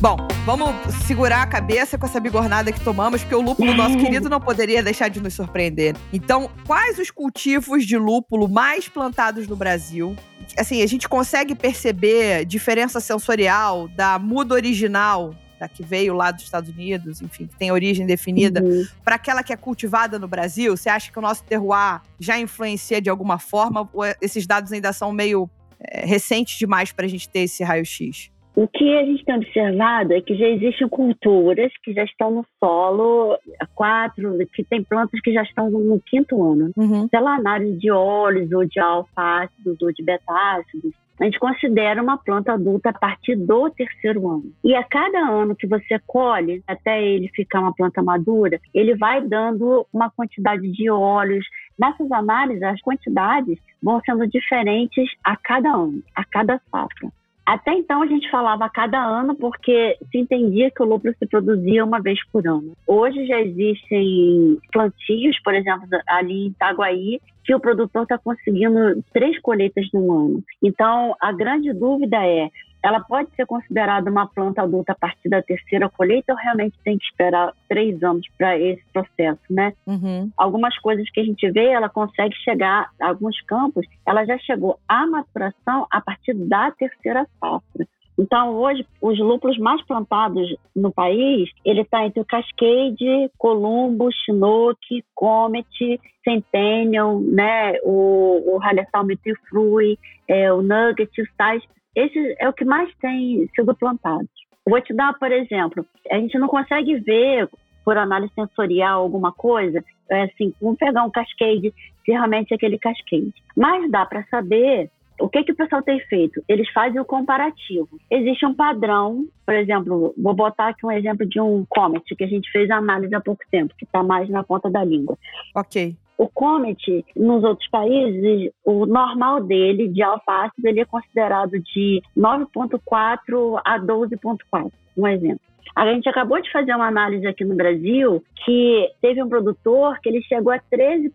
[0.00, 4.28] Bom, vamos segurar a cabeça com essa bigornada que tomamos, porque o lúpulo nosso querido
[4.28, 5.96] não poderia deixar de nos surpreender.
[6.12, 10.14] Então, quais os cultivos de lúpulo mais plantados no Brasil?
[10.56, 16.44] Assim, a gente consegue perceber diferença sensorial da muda original da que veio lá dos
[16.44, 18.86] Estados Unidos, enfim, que tem origem definida, uhum.
[19.04, 20.76] para aquela que é cultivada no Brasil?
[20.76, 23.88] Você acha que o nosso terroir já influencia de alguma forma?
[23.92, 25.48] Ou esses dados ainda são meio
[25.80, 28.30] é, recentes demais para a gente ter esse raio-x?
[28.58, 32.44] O que a gente tem observado é que já existem culturas que já estão no
[32.58, 36.72] solo há quatro, que tem plantas que já estão no quinto ano.
[36.76, 37.06] Uhum.
[37.08, 40.92] Sei lá, na área de óleos, ou de alfácidos, ou de betácidos.
[41.20, 44.52] A gente considera uma planta adulta a partir do terceiro ano.
[44.62, 49.20] E a cada ano que você colhe, até ele ficar uma planta madura, ele vai
[49.20, 51.44] dando uma quantidade de óleos.
[51.76, 57.10] Nessas análises, as quantidades vão sendo diferentes a cada ano, a cada safra.
[57.48, 61.26] Até então a gente falava a cada ano porque se entendia que o lúpulo se
[61.26, 62.74] produzia uma vez por ano.
[62.86, 69.40] Hoje já existem plantios, por exemplo, ali em Itaguaí, que o produtor está conseguindo três
[69.40, 70.44] colheitas no ano.
[70.62, 72.50] Então a grande dúvida é
[72.82, 76.96] ela pode ser considerada uma planta adulta a partir da terceira colheita ou realmente tem
[76.96, 79.72] que esperar três anos para esse processo, né?
[79.86, 80.30] Uhum.
[80.36, 85.06] Algumas coisas que a gente vê, ela consegue chegar, alguns campos, ela já chegou à
[85.06, 87.86] maturação a partir da terceira safra.
[88.18, 95.04] Então, hoje, os lúpulos mais plantados no país, ele está entre o Cascade, Columbo, Chinook,
[95.14, 101.62] Comet, Centennial, né, o, o Metilfrui, é, o Nugget, os tais
[101.98, 104.28] esse é o que mais tem sido plantado.
[104.66, 107.48] Vou te dar, por exemplo, a gente não consegue ver
[107.84, 111.72] por análise sensorial alguma coisa, é assim, vamos pegar um cascade,
[112.04, 113.32] se realmente é aquele cascade.
[113.56, 116.42] Mas dá para saber o que, que o pessoal tem feito?
[116.48, 117.88] Eles fazem o comparativo.
[118.10, 122.28] Existe um padrão, por exemplo, vou botar aqui um exemplo de um Comet que a
[122.28, 125.18] gente fez análise há pouco tempo, que está mais na ponta da língua.
[125.54, 125.96] Ok.
[126.18, 133.60] O Comet, nos outros países, o normal dele, de alfa-ácido, ele é considerado de 9,4
[133.64, 135.40] a 12,4, um exemplo.
[135.76, 140.08] A gente acabou de fazer uma análise aqui no Brasil que teve um produtor que
[140.08, 141.12] ele chegou a 13,10.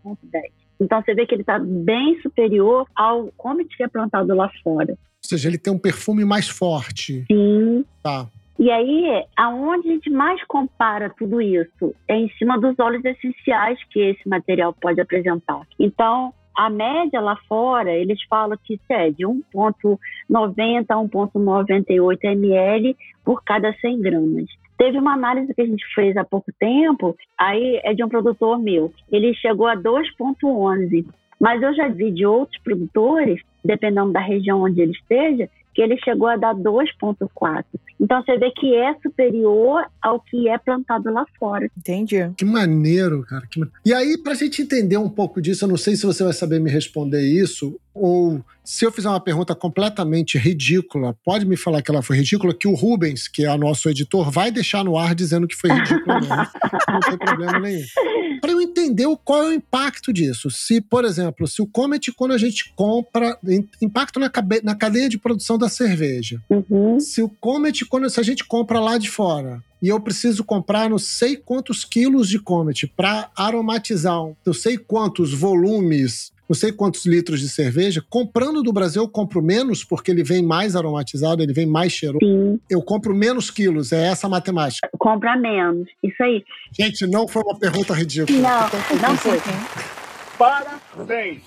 [0.79, 4.93] Então você vê que ele está bem superior ao Comet que é plantado lá fora.
[4.93, 7.25] Ou seja, ele tem um perfume mais forte.
[7.29, 7.83] Sim.
[8.01, 8.27] Tá.
[8.59, 11.93] E aí, aonde a gente mais compara tudo isso?
[12.07, 15.61] É em cima dos óleos essenciais que esse material pode apresentar.
[15.79, 23.43] Então, a média lá fora, eles falam que é de 1,90 a 1,98 ml por
[23.43, 24.45] cada 100 gramas.
[24.77, 28.59] Teve uma análise que a gente fez há pouco tempo, aí é de um produtor
[28.59, 28.93] meu.
[29.11, 31.05] Ele chegou a 2,11.
[31.39, 35.97] Mas eu já vi de outros produtores, dependendo da região onde ele esteja, que ele
[35.97, 37.65] chegou a dar 2,4.
[38.03, 41.69] Então você vê que é superior ao que é plantado lá fora.
[41.77, 42.17] Entendi.
[42.35, 43.47] Que maneiro, cara.
[43.49, 43.79] Que maneiro.
[43.85, 46.59] E aí, pra gente entender um pouco disso, eu não sei se você vai saber
[46.59, 51.91] me responder isso, ou se eu fizer uma pergunta completamente ridícula, pode me falar que
[51.91, 55.13] ela foi ridícula, que o Rubens, que é o nosso editor, vai deixar no ar
[55.13, 56.35] dizendo que foi ridícula mesmo.
[56.87, 57.83] não tem problema nenhum.
[58.41, 60.49] Para eu entender qual é o impacto disso.
[60.49, 63.37] Se, por exemplo, se o Comet, quando a gente compra,
[63.81, 64.31] impacto na,
[64.63, 66.41] na cadeia de produção da cerveja.
[66.49, 66.99] Uhum.
[66.99, 70.89] Se o Comet, quando se a gente compra lá de fora, e eu preciso comprar
[70.89, 77.05] não sei quantos quilos de Comet para aromatizar, não sei quantos volumes não sei quantos
[77.05, 78.03] litros de cerveja.
[78.09, 82.19] Comprando do Brasil, eu compro menos, porque ele vem mais aromatizado, ele vem mais cheiroso.
[82.25, 82.59] Sim.
[82.69, 84.89] Eu compro menos quilos, é essa a matemática.
[84.99, 86.43] Compra menos, isso aí.
[86.77, 88.39] Gente, não foi uma pergunta ridícula.
[88.39, 89.39] Não, não foi.
[90.37, 91.41] Parabéns!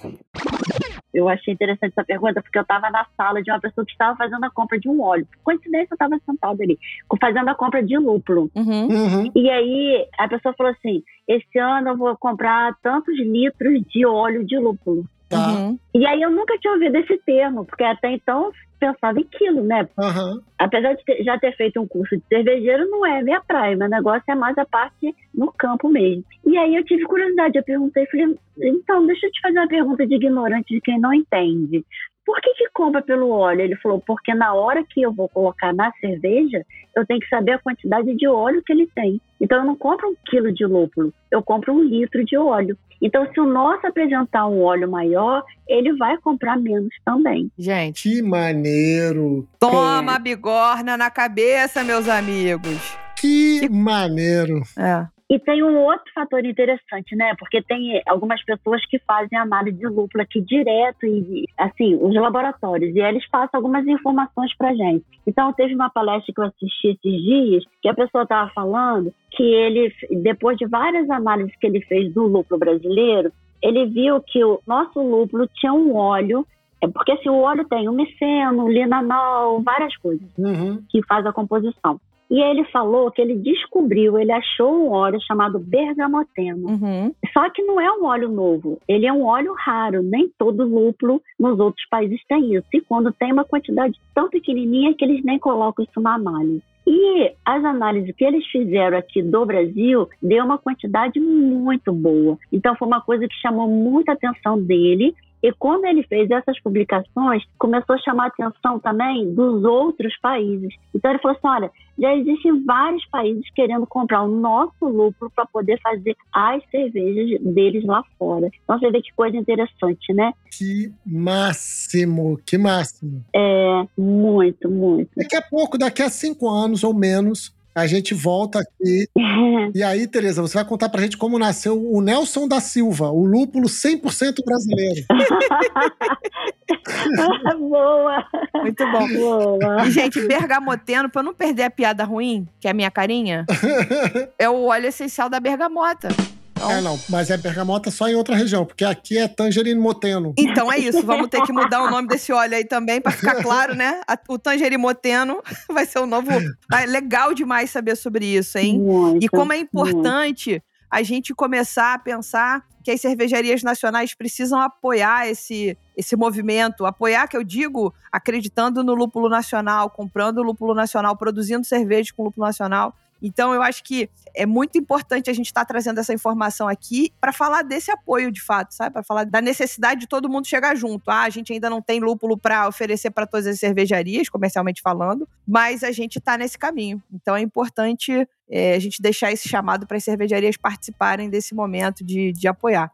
[1.16, 4.14] Eu achei interessante essa pergunta porque eu estava na sala de uma pessoa que estava
[4.16, 5.26] fazendo a compra de um óleo.
[5.26, 6.78] Por coincidência, eu estava sentada ali,
[7.18, 8.50] fazendo a compra de lúpulo.
[8.54, 8.88] Uhum.
[8.88, 9.32] Uhum.
[9.34, 14.44] E aí, a pessoa falou assim: esse ano eu vou comprar tantos litros de óleo
[14.44, 15.06] de lúpulo.
[15.28, 15.48] Tá.
[15.48, 15.78] Uhum.
[15.94, 19.88] E aí eu nunca tinha ouvido esse termo, porque até então pensava em quilo, né?
[19.98, 20.40] Aham.
[20.58, 23.76] Apesar de ter- já ter feito um curso de cervejeiro, não é minha praia.
[23.76, 26.24] Meu negócio é mais a parte no campo mesmo.
[26.44, 30.06] E aí eu tive curiosidade, eu perguntei, falei, então, deixa eu te fazer uma pergunta
[30.06, 31.84] de ignorante de quem não entende.
[32.26, 33.60] Por que que compra pelo óleo?
[33.60, 37.52] Ele falou, porque na hora que eu vou colocar na cerveja, eu tenho que saber
[37.52, 39.20] a quantidade de óleo que ele tem.
[39.40, 42.76] Então eu não compro um quilo de lúpulo, eu compro um litro de óleo.
[43.00, 47.48] Então se o nosso apresentar um óleo maior, ele vai comprar menos também.
[47.56, 49.46] Gente, Que maneiro.
[49.60, 52.96] toma a bigorna na cabeça, meus amigos.
[53.20, 54.62] Que maneiro.
[54.76, 55.06] É.
[55.28, 57.34] E tem um outro fator interessante, né?
[57.36, 62.94] Porque tem algumas pessoas que fazem análise de lúpulo aqui direto e, assim, os laboratórios,
[62.94, 65.04] e eles passam algumas informações pra gente.
[65.26, 69.42] Então, teve uma palestra que eu assisti esses dias, que a pessoa estava falando que
[69.42, 74.60] ele, depois de várias análises que ele fez do lúpulo brasileiro, ele viu que o
[74.64, 76.46] nosso lúpulo tinha um óleo,
[76.80, 80.80] é porque assim, o óleo tem o miceno, o linanol, várias coisas Uhum.
[80.88, 81.98] que faz a composição.
[82.30, 86.68] E ele falou que ele descobriu, ele achou um óleo chamado bergamoteno.
[86.68, 87.14] Uhum.
[87.32, 90.02] Só que não é um óleo novo, ele é um óleo raro.
[90.02, 92.66] Nem todo lúpulo nos outros países tem isso.
[92.72, 96.62] E quando tem uma quantidade tão pequenininha que eles nem colocam isso na análise.
[96.86, 102.38] E as análises que eles fizeram aqui do Brasil deu uma quantidade muito boa.
[102.52, 105.12] Então foi uma coisa que chamou muita atenção dele.
[105.46, 110.74] E quando ele fez essas publicações, começou a chamar a atenção também dos outros países.
[110.92, 115.46] Então ele falou assim: olha, já existem vários países querendo comprar o nosso lucro para
[115.46, 118.50] poder fazer as cervejas deles lá fora.
[118.64, 120.32] Então você vê que coisa interessante, né?
[120.50, 122.40] Que máximo.
[122.44, 123.24] Que máximo.
[123.32, 125.10] É muito, muito.
[125.16, 129.06] Daqui a pouco, daqui a cinco anos ou menos, a gente volta aqui.
[129.74, 133.26] E aí, Tereza, você vai contar pra gente como nasceu o Nelson da Silva, o
[133.26, 135.04] lúpulo 100% brasileiro.
[137.58, 138.24] Boa,
[138.62, 139.08] Muito bom.
[139.08, 139.86] boa.
[139.86, 143.44] E, gente, bergamoteno, pra eu não perder a piada ruim, que é a minha carinha,
[144.38, 146.08] é o óleo essencial da bergamota.
[146.56, 150.32] Então, É, não, mas é bergamota só em outra região, porque aqui é tangerine moteno.
[150.38, 153.36] então é isso, vamos ter que mudar o nome desse óleo aí também, pra ficar
[153.42, 154.00] claro, né?
[154.28, 156.30] O tangerimoteno vai ser o novo.
[156.72, 158.78] É legal demais saber sobre isso, hein?
[158.80, 159.68] Muito, E como é muito.
[159.68, 166.86] importante a gente começar a pensar que as cervejarias nacionais precisam apoiar esse, esse movimento.
[166.86, 172.46] Apoiar, que eu digo, acreditando no lúpulo nacional, comprando lúpulo nacional, produzindo cerveja com lúpulo
[172.46, 172.94] nacional.
[173.20, 177.12] Então, eu acho que é muito importante a gente estar tá trazendo essa informação aqui
[177.20, 178.92] para falar desse apoio de fato, sabe?
[178.92, 181.10] Para falar da necessidade de todo mundo chegar junto.
[181.10, 185.28] Ah, a gente ainda não tem lúpulo para oferecer para todas as cervejarias, comercialmente falando,
[185.46, 187.02] mas a gente está nesse caminho.
[187.12, 192.04] Então, é importante é, a gente deixar esse chamado para as cervejarias participarem desse momento
[192.04, 192.92] de, de apoiar.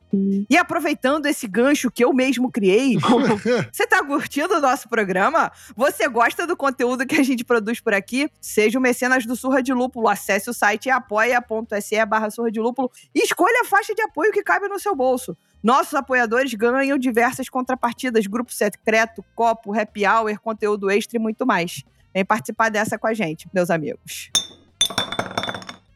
[0.48, 2.96] E aproveitando esse gancho que eu mesmo criei,
[3.70, 5.52] você está curtindo o nosso programa?
[5.76, 8.30] Você gosta do conteúdo que a gente produz por aqui?
[8.40, 10.08] Seja o mecenas do Surra de Lúpulo.
[10.08, 10.90] Acesse o site
[11.34, 14.94] apoia.se barra Surra de Lúpulo e escolha a faixa de apoio que cabe no seu
[14.94, 15.36] bolso.
[15.62, 21.84] Nossos apoiadores ganham diversas contrapartidas, grupo secreto, copo, happy hour, conteúdo extra e muito mais.
[22.12, 24.30] Vem participar dessa com a gente, meus amigos.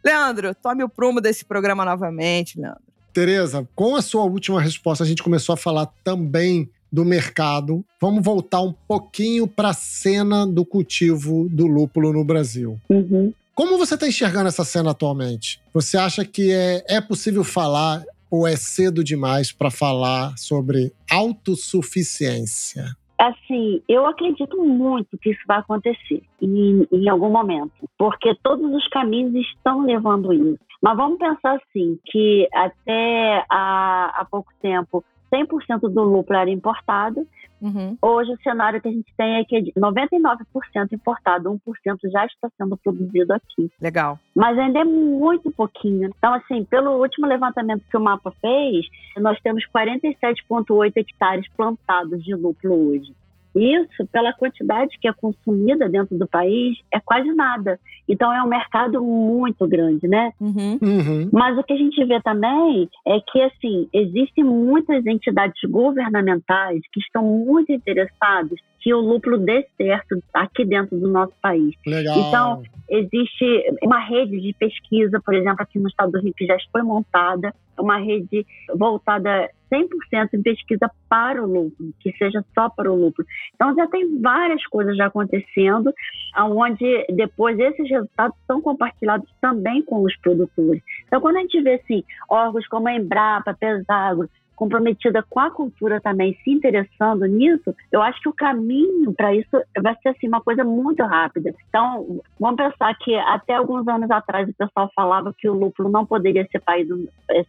[0.04, 2.80] Leandro, tome o prumo desse programa novamente, Leandro.
[3.12, 7.84] Tereza, com a sua última resposta, a gente começou a falar também do mercado.
[8.00, 12.78] Vamos voltar um pouquinho para a cena do cultivo do lúpulo no Brasil.
[12.88, 13.32] Uhum.
[13.56, 15.62] Como você está enxergando essa cena atualmente?
[15.72, 22.84] Você acha que é, é possível falar ou é cedo demais para falar sobre autossuficiência?
[23.18, 28.86] Assim, eu acredito muito que isso vai acontecer em, em algum momento, porque todos os
[28.88, 30.60] caminhos estão levando isso.
[30.82, 37.26] Mas vamos pensar assim, que até há, há pouco tempo 100% do lucro era importado.
[37.60, 37.96] Uhum.
[38.00, 42.76] Hoje o cenário que a gente tem é que 99% importado, 1% já está sendo
[42.76, 43.70] produzido aqui.
[43.80, 44.18] Legal.
[44.34, 46.10] Mas ainda é muito pouquinho.
[46.16, 52.34] Então, assim, pelo último levantamento que o mapa fez, nós temos 47,8 hectares plantados de
[52.34, 53.14] lucro hoje.
[53.56, 57.80] Isso, pela quantidade que é consumida dentro do país, é quase nada.
[58.08, 60.32] Então é um mercado muito grande, né?
[60.40, 60.78] Uhum.
[60.82, 61.28] Uhum.
[61.32, 67.00] Mas o que a gente vê também é que, assim, existem muitas entidades governamentais que
[67.00, 71.74] estão muito interessadas que o lúpulo dê certo aqui dentro do nosso país.
[71.84, 72.18] Legal.
[72.18, 76.56] Então, existe uma rede de pesquisa, por exemplo, aqui no estado do Rio, que já
[76.70, 82.90] foi montada, uma rede voltada 100% em pesquisa para o lúpulo, que seja só para
[82.90, 83.26] o lúpulo.
[83.54, 85.92] Então, já tem várias coisas já acontecendo,
[86.38, 90.82] onde depois esses resultados são compartilhados também com os produtores.
[91.06, 96.00] Então, quando a gente vê assim, órgãos como a Embrapa, Pesagro, comprometida com a cultura
[96.00, 100.40] também, se interessando nisso, eu acho que o caminho para isso vai ser assim uma
[100.40, 101.54] coisa muito rápida.
[101.68, 106.06] Então, vamos pensar que até alguns anos atrás o pessoal falava que o lúpulo não
[106.06, 106.88] poderia ser, país,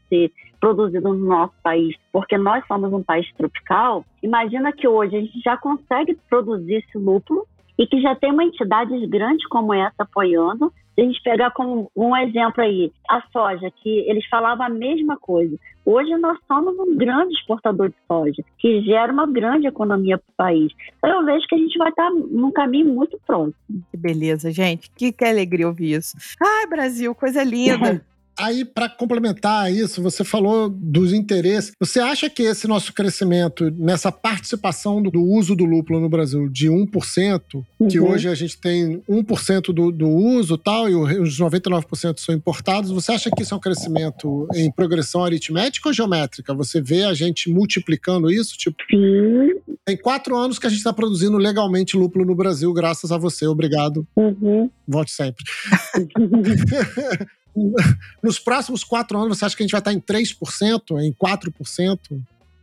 [0.10, 4.06] ser produzido no nosso país, porque nós somos um país tropical.
[4.22, 8.44] Imagina que hoje a gente já consegue produzir esse lúpulo e que já tem uma
[8.44, 14.00] entidade grande como essa apoiando, a gente pegar como um exemplo aí, a soja, que
[14.10, 15.58] eles falavam a mesma coisa.
[15.86, 20.36] Hoje nós somos um grande exportador de soja, que gera uma grande economia para o
[20.36, 20.74] país.
[20.98, 23.56] Então eu vejo que a gente vai estar num caminho muito próximo.
[23.92, 24.90] Que beleza, gente.
[24.92, 26.18] Que, que alegria ouvir isso.
[26.42, 28.02] Ai, Brasil, coisa linda.
[28.38, 31.72] Aí, para complementar isso, você falou dos interesses.
[31.80, 36.70] Você acha que esse nosso crescimento, nessa participação do, uso do lúpulo no Brasil de
[36.70, 37.42] 1%,
[37.80, 37.88] uhum.
[37.88, 42.92] que hoje a gente tem 1% do, do uso tal, e os 99% são importados,
[42.92, 46.54] você acha que isso é um crescimento em progressão aritmética ou geométrica?
[46.54, 48.58] Você vê a gente multiplicando isso?
[48.58, 49.76] Tipo, Sim.
[49.86, 53.48] Tem quatro anos que a gente está produzindo legalmente lúpulo no Brasil, graças a você.
[53.48, 54.06] Obrigado.
[54.16, 54.70] Uhum.
[54.88, 55.44] Volte sempre.
[58.24, 62.22] nos próximos quatro anos, você acha que a gente vai estar em 3%, em 4%?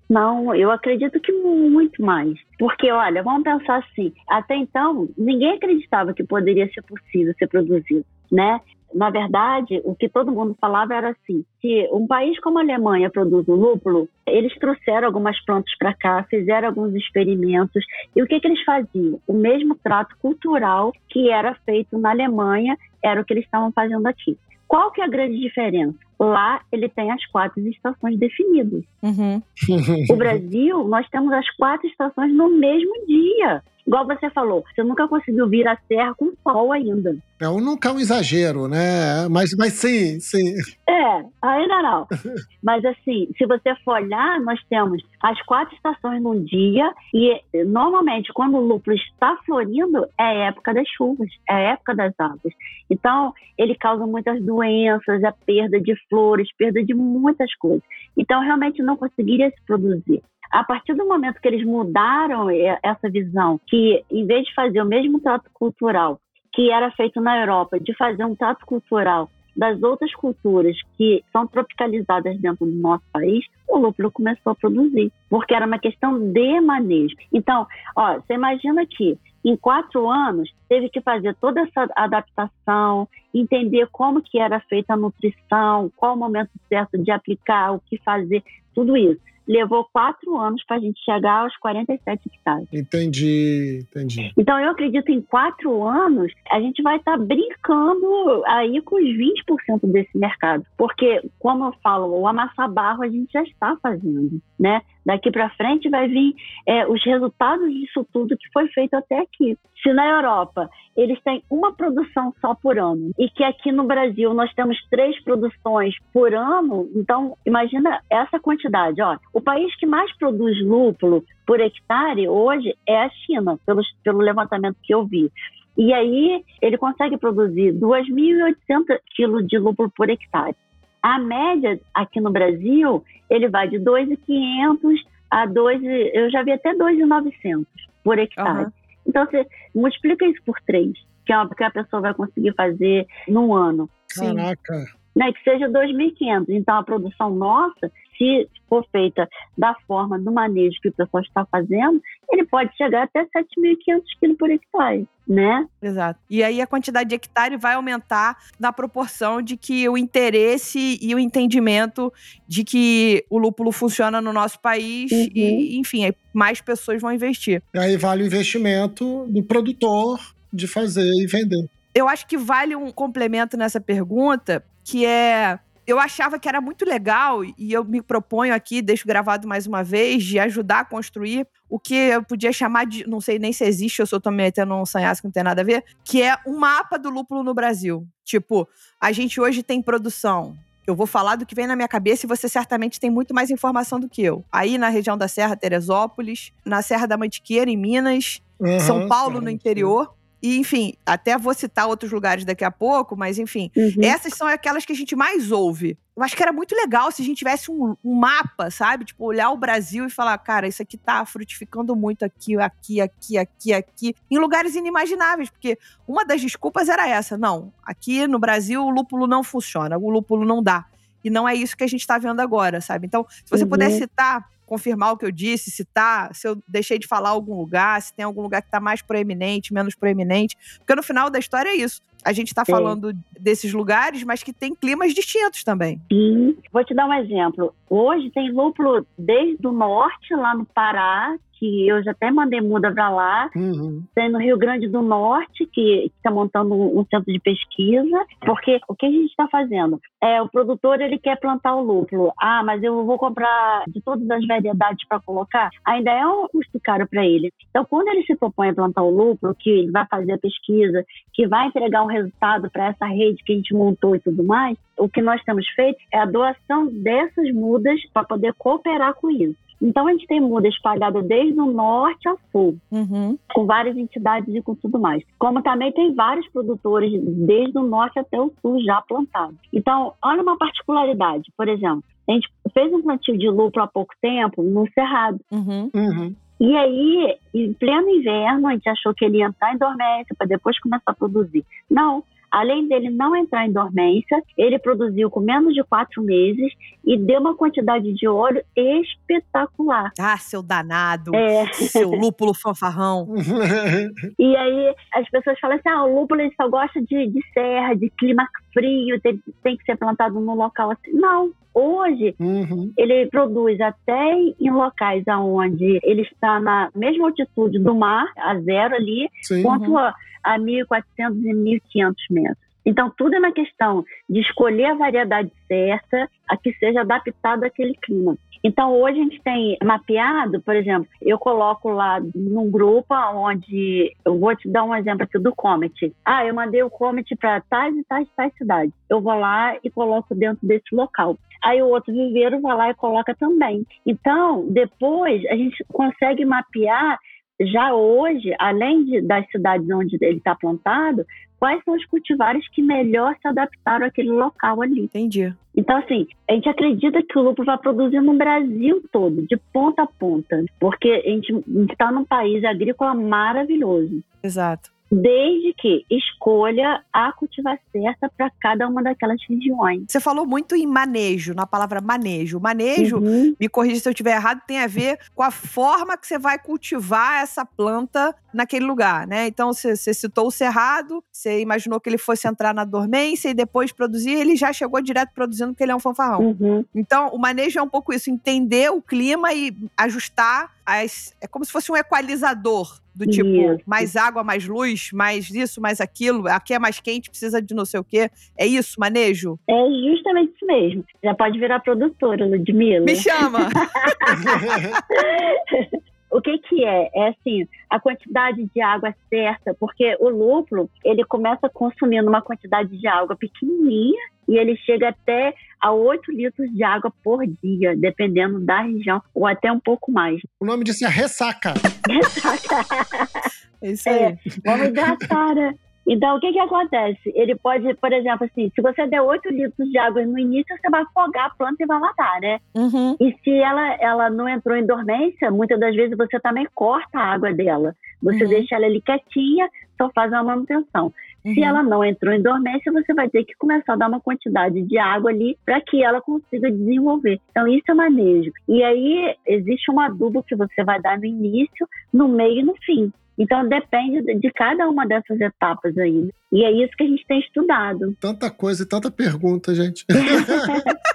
[0.09, 2.39] Não, eu acredito que muito mais.
[2.59, 8.05] Porque, olha, vamos pensar assim: até então, ninguém acreditava que poderia ser possível ser produzido,
[8.31, 8.61] né?
[8.95, 13.11] Na verdade, o que todo mundo falava era assim: se um país como a Alemanha
[13.11, 18.39] produz o lúpulo, eles trouxeram algumas plantas para cá, fizeram alguns experimentos, e o que,
[18.39, 19.19] que eles faziam?
[19.27, 24.07] O mesmo trato cultural que era feito na Alemanha era o que eles estavam fazendo
[24.07, 24.39] aqui.
[24.67, 25.97] Qual que é a grande diferença?
[26.19, 28.83] Lá ele tem as quatro estações definidas.
[29.03, 29.43] Uhum.
[30.11, 33.63] o Brasil, nós temos as quatro estações no mesmo dia.
[33.87, 37.17] Igual você falou, você nunca conseguiu vir a serra com sol ainda.
[37.39, 39.29] É, ou nunca é um exagero, né?
[39.31, 40.55] Mas, mas sim, sim.
[40.89, 42.07] É, ainda não.
[42.63, 48.33] mas assim, se você for olhar, nós temos as quatro estações num dia e normalmente
[48.33, 52.55] quando o lúpulo está florindo é a época das chuvas, é a época das águas.
[52.89, 57.83] Então, ele causa muitas doenças, a perda de flores, perda de muitas coisas.
[58.17, 60.23] Então, realmente não conseguiria se produzir.
[60.55, 62.49] A partir do momento que eles mudaram
[62.81, 66.21] essa visão, que em vez de fazer o mesmo trato cultural
[66.53, 71.45] que era feito na Europa, de fazer um trato cultural das outras culturas que são
[71.49, 76.61] tropicalizadas dentro do nosso país, o lúpulo começou a produzir, porque era uma questão de
[76.61, 77.17] manejo.
[77.33, 83.87] Então, ó, você imagina que Em quatro anos, teve que fazer toda essa adaptação, entender
[83.93, 88.43] como que era feita a nutrição, qual o momento certo de aplicar, o que fazer,
[88.75, 92.69] tudo isso levou quatro anos para a gente chegar aos 47 hectares.
[92.73, 94.33] Entendi, entendi.
[94.37, 99.05] Então, eu acredito em quatro anos, a gente vai estar tá brincando aí com os
[99.05, 100.65] 20% desse mercado.
[100.77, 104.83] Porque, como eu falo, o amassar barro a gente já está fazendo, né?
[105.05, 106.35] Daqui para frente vai vir
[106.67, 109.57] é, os resultados disso tudo que foi feito até aqui.
[109.83, 114.33] Se na Europa eles têm uma produção só por ano e que aqui no Brasil
[114.33, 119.03] nós temos três produções por ano, então imagina essa quantidade.
[119.03, 124.19] Ó, o país que mais produz lúpulo por hectare hoje é a China, pelo, pelo
[124.19, 125.31] levantamento que eu vi.
[125.77, 130.57] E aí ele consegue produzir 2.800 quilos de lúpulo por hectare.
[131.05, 134.97] A média aqui no Brasil, ele vai de 2.500
[135.31, 135.83] a 2,
[136.15, 137.67] eu já vi até 2.900
[138.03, 138.65] por hectare.
[138.65, 138.73] Uhum.
[139.07, 140.95] Então você multiplica isso por três,
[141.27, 143.87] que é o que a pessoa vai conseguir fazer num ano.
[144.17, 144.87] Caraca.
[145.15, 146.47] Né, que seja 2.500.
[146.49, 151.45] Então a produção nossa se for feita da forma do manejo que o pessoal está
[151.47, 152.01] fazendo,
[152.31, 155.67] ele pode chegar até 7.500 quilos por hectare, né?
[155.81, 156.19] Exato.
[156.29, 161.15] E aí a quantidade de hectare vai aumentar na proporção de que o interesse e
[161.15, 162.13] o entendimento
[162.47, 165.29] de que o lúpulo funciona no nosso país uhum.
[165.35, 167.63] e, enfim, mais pessoas vão investir.
[167.73, 170.21] E aí vale o investimento do produtor
[170.53, 171.69] de fazer e vender.
[171.95, 176.85] Eu acho que vale um complemento nessa pergunta, que é eu achava que era muito
[176.85, 181.47] legal e eu me proponho aqui, deixo gravado mais uma vez, de ajudar a construir
[181.69, 184.75] o que eu podia chamar de, não sei nem se existe, eu só tô metendo
[184.75, 187.53] um sanhaço que não tem nada a ver, que é um mapa do lúpulo no
[187.53, 188.07] Brasil.
[188.25, 188.69] Tipo,
[189.01, 190.57] a gente hoje tem produção.
[190.87, 193.51] Eu vou falar do que vem na minha cabeça e você certamente tem muito mais
[193.51, 194.45] informação do que eu.
[194.53, 199.41] Aí na região da Serra Teresópolis, na Serra da Mantiqueira, em Minas, uhum, São Paulo,
[199.41, 200.15] no interior.
[200.45, 203.95] E, enfim, até vou citar outros lugares daqui a pouco, mas enfim, uhum.
[204.03, 205.97] essas são aquelas que a gente mais ouve.
[206.15, 209.07] Eu acho que era muito legal se a gente tivesse um, um, mapa, sabe?
[209.07, 213.39] Tipo, olhar o Brasil e falar, cara, isso aqui tá frutificando muito aqui, aqui, aqui,
[213.39, 217.39] aqui, aqui, em lugares inimagináveis, porque uma das desculpas era essa.
[217.39, 220.85] Não, aqui no Brasil o lúpulo não funciona, o lúpulo não dá.
[221.25, 223.07] E não é isso que a gente está vendo agora, sabe?
[223.07, 223.71] Então, se você uhum.
[223.71, 227.55] puder citar confirmar o que eu disse, se tá, se eu deixei de falar algum
[227.55, 231.39] lugar, se tem algum lugar que está mais proeminente, menos proeminente, porque no final da
[231.39, 232.01] história é isso.
[232.25, 236.01] A gente está falando desses lugares, mas que tem climas distintos também.
[236.11, 236.57] Sim.
[236.73, 237.75] Vou te dar um exemplo.
[237.89, 242.93] Hoje tem lúpulo desde o norte, lá no Pará, que eu já até mandei muda
[242.93, 243.51] para lá.
[243.55, 244.03] Uhum.
[244.15, 248.25] Tem no Rio Grande do Norte, que está montando um centro de pesquisa.
[248.41, 250.01] Porque o que a gente está fazendo?
[250.23, 252.33] É, o produtor ele quer plantar o lúpulo.
[252.41, 255.71] Ah, mas eu vou comprar de todas as variedades para colocar.
[255.85, 257.53] Ainda é um custo caro para ele.
[257.71, 261.05] Então, quando ele se propõe a plantar o lúpulo, que ele vai fazer a pesquisa,
[261.33, 264.77] que vai entregar um resultado para essa rede que a gente montou e tudo mais,
[264.99, 269.65] o que nós temos feito é a doação dessas mudas para poder cooperar com isso.
[269.83, 273.37] Então, a gente tem muda espalhada desde o norte ao sul, uhum.
[273.53, 275.23] com várias entidades e com tudo mais.
[275.39, 277.13] Como também tem vários produtores
[277.47, 279.57] desde o norte até o sul já plantados.
[279.73, 281.53] Então, olha uma particularidade.
[281.57, 285.41] Por exemplo, a gente fez um plantio de lúpulo há pouco tempo no Cerrado.
[285.53, 285.91] Uhum.
[285.95, 286.35] Uhum.
[286.61, 290.47] E aí, em pleno inverno, a gente achou que ele ia entrar em dormência para
[290.47, 291.65] depois começar a produzir.
[291.91, 292.23] Não,
[292.55, 296.73] Além dele não entrar em dormência, ele produziu com menos de quatro meses
[297.05, 300.13] e deu uma quantidade de óleo espetacular.
[300.17, 301.35] Ah, seu danado!
[301.35, 301.67] É.
[301.73, 303.27] Seu lúpulo fanfarrão.
[304.39, 307.95] e aí as pessoas falam assim: ah, o lúpulo ele só gosta de, de serra,
[307.95, 311.13] de clima frio, tem, tem que ser plantado num local assim.
[311.13, 312.93] Não, Hoje, uhum.
[312.97, 318.95] ele produz até em locais onde ele está na mesma altitude do mar, a zero
[318.95, 319.99] ali, Sim, quanto uhum.
[319.99, 320.15] a,
[320.45, 321.03] a 1.400
[321.43, 322.64] e 1.500 metros.
[322.85, 327.95] Então, tudo é uma questão de escolher a variedade certa, a que seja adaptada àquele
[327.95, 328.37] clima.
[328.63, 334.39] Então, hoje a gente tem mapeado, por exemplo, eu coloco lá num grupo onde, eu
[334.39, 336.15] vou te dar um exemplo aqui do Comet.
[336.25, 338.95] Ah, eu mandei o Comet para tais e tais, tais cidades.
[339.09, 341.37] Eu vou lá e coloco dentro desse local.
[341.63, 343.87] Aí o outro viveiro vai lá e coloca também.
[344.07, 347.19] Então, depois a gente consegue mapear
[347.61, 351.25] já hoje, além de, das cidades onde ele está plantado,
[351.65, 355.01] quais são os cultivares que melhor se adaptaram àquele local ali.
[355.01, 355.51] Entendi.
[355.75, 360.03] Então, assim, a gente acredita que o lúpulo vai produzir no Brasil todo, de ponta
[360.03, 364.23] a ponta, porque a gente está num país agrícola maravilhoso.
[364.43, 364.91] Exato.
[365.21, 370.05] Desde que escolha a cultivar certa para cada uma daquelas regiões.
[370.09, 372.59] Você falou muito em manejo, na palavra manejo.
[372.61, 373.55] Manejo, Uhum.
[373.59, 376.59] me corrija se eu estiver errado, tem a ver com a forma que você vai
[376.59, 379.47] cultivar essa planta naquele lugar, né?
[379.47, 383.55] Então, você, você citou o cerrado, você imaginou que ele fosse entrar na dormência e
[383.55, 386.41] depois produzir, ele já chegou direto produzindo porque ele é um fanfarrão.
[386.41, 386.85] Uhum.
[386.95, 391.35] Então, o manejo é um pouco isso, entender o clima e ajustar as.
[391.41, 392.99] É como se fosse um equalizador.
[393.15, 393.81] Do tipo, Isso.
[393.87, 396.49] mais água, mais luz, mais isso, mais aquilo.
[396.49, 398.29] Aqui é mais quente, precisa de não sei o quê.
[398.59, 399.57] É isso, manejo?
[399.69, 401.05] É justamente isso mesmo.
[401.23, 403.05] Já pode virar produtora, Ludmilla.
[403.05, 403.69] Me chama!
[406.35, 407.09] O que que é?
[407.15, 412.99] É assim, a quantidade de água certa, porque o lúpulo, ele começa consumindo uma quantidade
[412.99, 418.59] de água pequenininha e ele chega até a 8 litros de água por dia, dependendo
[418.59, 420.41] da região, ou até um pouco mais.
[420.59, 421.73] O nome disso é ressaca.
[423.83, 424.19] É isso aí.
[424.19, 425.75] É, vamos hidratar, né?
[426.07, 427.33] Então, o que que acontece?
[427.35, 430.91] Ele pode, por exemplo, assim, se você der 8 litros de água no início, você
[430.91, 432.59] vai afogar a planta e vai matar, né?
[432.75, 433.17] Uhum.
[433.21, 437.33] E se ela, ela não entrou em dormência, muitas das vezes você também corta a
[437.33, 437.95] água dela.
[438.23, 438.51] Você Uhum.
[438.51, 441.13] deixa ela ali quietinha, só faz uma manutenção.
[441.43, 441.65] Se Uhum.
[441.67, 444.97] ela não entrou em dormência, você vai ter que começar a dar uma quantidade de
[444.99, 447.39] água ali para que ela consiga desenvolver.
[447.51, 448.51] Então, isso é manejo.
[448.69, 452.75] E aí, existe um adubo que você vai dar no início, no meio e no
[452.85, 453.13] fim.
[453.39, 456.29] Então, depende de- cada uma dessas etapas aí.
[456.53, 458.17] E é isso que a gente tem estudado.
[458.21, 460.05] Tanta coisa e tanta pergunta, gente.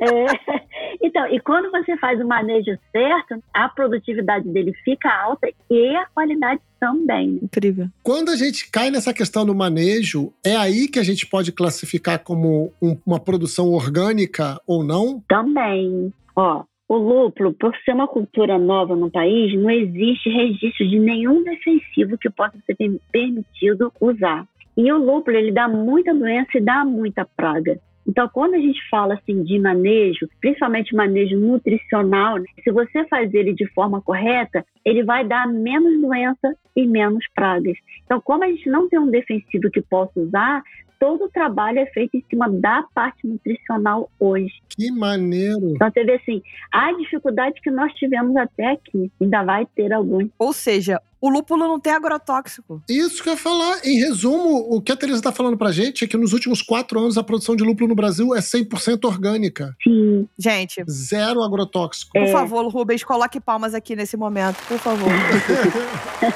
[0.00, 0.26] É.
[1.02, 6.06] Então, e quando você faz o manejo certo, a produtividade dele fica alta e a
[6.06, 7.38] qualidade também.
[7.42, 7.88] Incrível.
[8.02, 12.18] Quando a gente cai nessa questão do manejo, é aí que a gente pode classificar
[12.20, 15.22] como um- uma produção orgânica ou não?
[15.28, 20.98] Também, ó, o lúpulo, por ser uma cultura nova no país, não existe registro de
[20.98, 24.46] nenhum defensivo que possa ser per- permitido usar.
[24.76, 27.78] E o lúpulo, ele dá muita doença e dá muita praga.
[28.06, 33.34] Então, quando a gente fala assim de manejo, principalmente manejo nutricional, né, se você faz
[33.34, 37.76] ele de forma correta, ele vai dar menos doença e menos pragas.
[38.06, 40.62] Então, como a gente não tem um defensivo que possa usar,
[40.98, 44.52] todo o trabalho é feito em cima da parte nutricional hoje.
[44.68, 45.74] Que maneiro.
[45.74, 46.42] Então você vê assim,
[46.72, 50.28] a dificuldade que nós tivemos até aqui, ainda vai ter alguns.
[50.38, 52.82] Ou seja, o lúpulo não tem agrotóxico.
[52.88, 53.80] Isso que eu ia falar.
[53.84, 56.98] Em resumo, o que a Teresa está falando pra gente é que nos últimos quatro
[57.00, 59.74] anos a produção de lúpulo no Brasil é 100% orgânica.
[59.82, 62.12] Sim, Gente, Zero agrotóxico.
[62.12, 62.26] por É.
[62.32, 65.08] favor, Rubens, coloque palmas aqui nesse momento, por favor.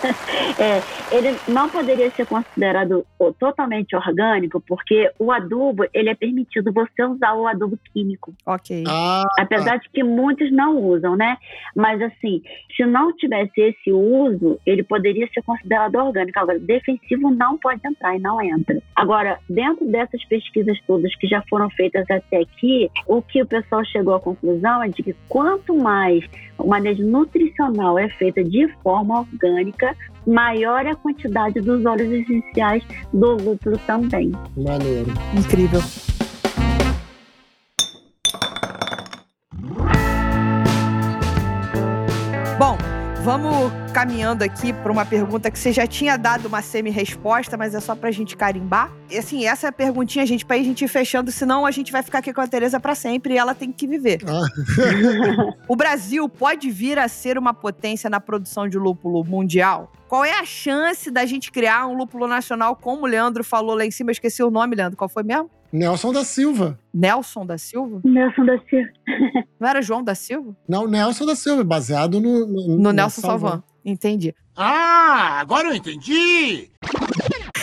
[0.59, 0.83] é,
[1.17, 3.05] ele não poderia ser considerado
[3.39, 8.35] totalmente orgânico, porque o adubo, ele é permitido você usar o adubo químico.
[8.47, 8.85] ok.
[8.87, 11.37] Ah, Apesar de que muitos não usam, né?
[11.77, 12.43] Mas assim,
[12.77, 16.39] se não tivesse esse uso, ele poderia ser considerado orgânico.
[16.39, 18.81] Agora, defensivo não pode entrar e não entra.
[18.97, 23.85] Agora, dentro dessas pesquisas todas que já foram feitas até aqui, o que o pessoal
[23.85, 26.25] chegou à conclusão é de que quanto mais
[26.59, 29.97] o manejo nutricional é feito de forma orgânica,
[30.27, 34.33] maior é a quantidade dos óleos essenciais do lúpulo também.
[34.57, 35.11] maneiro.
[35.37, 35.81] Incrível.
[42.59, 42.79] Bom,
[43.23, 47.79] vamos caminhando aqui para uma pergunta que você já tinha dado uma semi-resposta, mas é
[47.79, 48.91] só pra gente carimbar.
[49.09, 51.71] E assim, essa é a perguntinha, gente, pra ir a gente ir fechando, senão a
[51.71, 54.23] gente vai ficar aqui com a Tereza pra sempre e ela tem que viver.
[54.27, 54.43] Ah,
[55.69, 59.93] O Brasil pode vir a ser uma potência na produção de lúpulo mundial?
[60.09, 63.85] Qual é a chance da gente criar um lúpulo nacional, como o Leandro falou lá
[63.87, 64.11] em cima?
[64.11, 64.97] Eu esqueci o nome, Leandro.
[64.97, 65.49] Qual foi mesmo?
[65.73, 66.79] Nelson da Silva.
[66.93, 68.01] Nelson da Silva?
[68.05, 68.91] Nelson da Silva.
[69.59, 70.57] Não era João da Silva?
[70.69, 72.47] Não, Nelson da Silva, baseado no.
[72.47, 73.63] No, No Nelson Salvan.
[73.85, 74.35] Entendi.
[74.55, 76.71] Ah, agora eu entendi!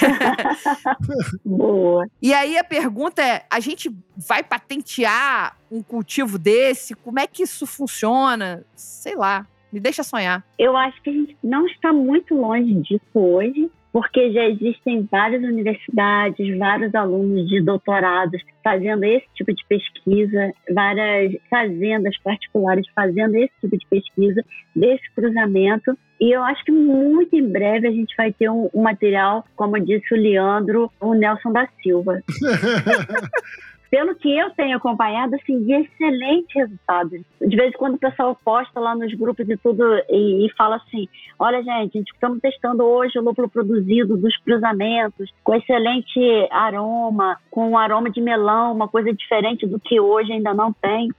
[1.45, 2.07] Boa.
[2.21, 6.95] E aí a pergunta é: a gente vai patentear um cultivo desse?
[6.95, 8.65] Como é que isso funciona?
[8.75, 9.45] Sei lá.
[9.71, 10.43] Me deixa sonhar.
[10.57, 15.43] Eu acho que a gente não está muito longe disso hoje, porque já existem várias
[15.43, 23.53] universidades, vários alunos de doutorados fazendo esse tipo de pesquisa, várias fazendas particulares fazendo esse
[23.61, 25.97] tipo de pesquisa, desse cruzamento.
[26.19, 29.79] E eu acho que muito em breve a gente vai ter um, um material, como
[29.79, 32.21] disse o Leandro, o Nelson da Silva.
[33.89, 37.21] pelo que eu tenho acompanhado, assim, de excelentes resultados.
[37.41, 40.75] De vez em quando o pessoal posta lá nos grupos e tudo e, e fala
[40.75, 41.07] assim:
[41.39, 46.19] olha, gente, a gente estamos testando hoje o lúpulo produzido dos cruzamentos, com excelente
[46.51, 51.09] aroma, com um aroma de melão, uma coisa diferente do que hoje ainda não tem.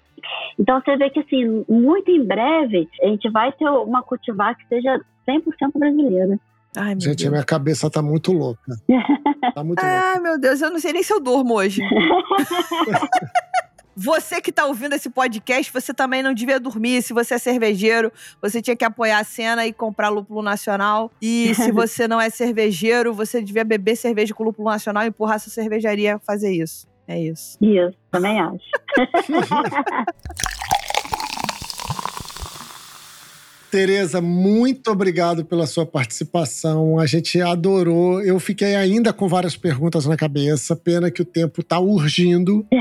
[0.58, 4.66] Então você vê que assim, muito em breve a gente vai ter uma cultivar que
[4.68, 5.42] seja 100%
[5.74, 6.38] brasileira.
[6.76, 7.30] Ai, meu Gente, a Deus.
[7.30, 8.76] minha cabeça tá muito louca.
[9.54, 10.00] Tá muito louca.
[10.12, 11.82] Ai, meu Deus, eu não sei nem se eu durmo hoje.
[13.96, 17.02] Você que tá ouvindo esse podcast, você também não devia dormir.
[17.02, 18.10] Se você é cervejeiro,
[18.40, 21.10] você tinha que apoiar a cena e comprar lúpulo nacional.
[21.20, 25.38] E se você não é cervejeiro, você devia beber cerveja com lúpulo nacional e empurrar
[25.38, 26.88] sua cervejaria a fazer isso.
[27.06, 27.58] É isso.
[27.60, 28.58] Isso, também acho.
[33.70, 36.98] Tereza, muito obrigado pela sua participação.
[36.98, 38.20] A gente adorou.
[38.20, 40.74] Eu fiquei ainda com várias perguntas na cabeça.
[40.74, 42.66] Pena que o tempo tá urgindo.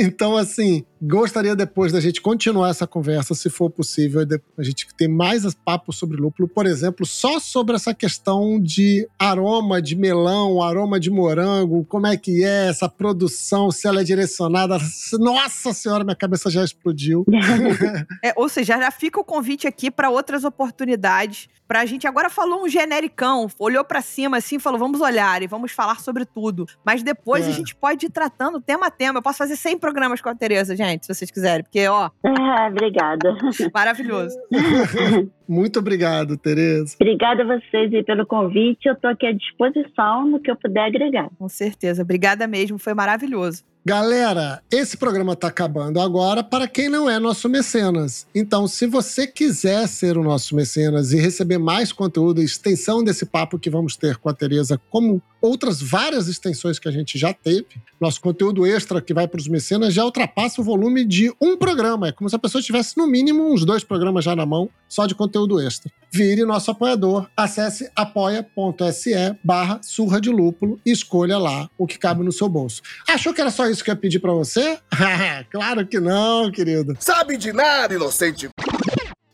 [0.00, 4.26] Então, assim, gostaria depois da gente continuar essa conversa, se for possível,
[4.56, 9.80] a gente ter mais papo sobre lúpulo, por exemplo, só sobre essa questão de aroma
[9.80, 14.78] de melão, aroma de morango, como é que é essa produção, se ela é direcionada.
[15.18, 17.24] Nossa senhora, minha cabeça já explodiu.
[18.22, 21.48] É, ou seja, já fica o convite aqui para outras oportunidades.
[21.66, 25.46] Pra gente agora falou um genericão, olhou pra cima assim, e falou: "Vamos olhar e
[25.46, 26.66] vamos falar sobre tudo".
[26.84, 27.48] Mas depois É.
[27.48, 29.18] a gente pode ir tratando tema a tema.
[29.18, 32.68] Eu posso fazer 100 programas com a Tereza, gente, se vocês quiserem, porque ó, Ah,
[32.70, 33.36] obrigada.
[33.74, 34.36] maravilhoso.
[35.48, 36.94] Muito obrigado, Tereza.
[37.00, 38.86] Obrigada a vocês aí pelo convite.
[38.86, 41.28] Eu tô aqui à disposição no que eu puder agregar.
[41.38, 42.02] Com certeza.
[42.02, 43.62] Obrigada mesmo, foi maravilhoso.
[43.84, 48.26] Galera, esse programa está acabando agora para quem não é nosso mecenas.
[48.34, 53.58] Então, se você quiser ser o nosso mecenas e receber mais conteúdo, extensão desse papo
[53.58, 57.66] que vamos ter com a Tereza, como outras várias extensões que a gente já teve,
[58.00, 62.08] nosso conteúdo extra que vai para os mecenas já ultrapassa o volume de um programa.
[62.08, 65.06] É como se a pessoa tivesse no mínimo uns dois programas já na mão, só
[65.06, 65.90] de conteúdo extra.
[66.10, 72.24] Vire nosso apoiador, acesse apoia.se barra surra de lúpulo e escolha lá o que cabe
[72.24, 72.80] no seu bolso.
[73.08, 74.78] Achou que era só isso que eu ia pedir pra você?
[75.50, 76.96] claro que não, querido.
[76.98, 78.48] Sabe de nada, inocente.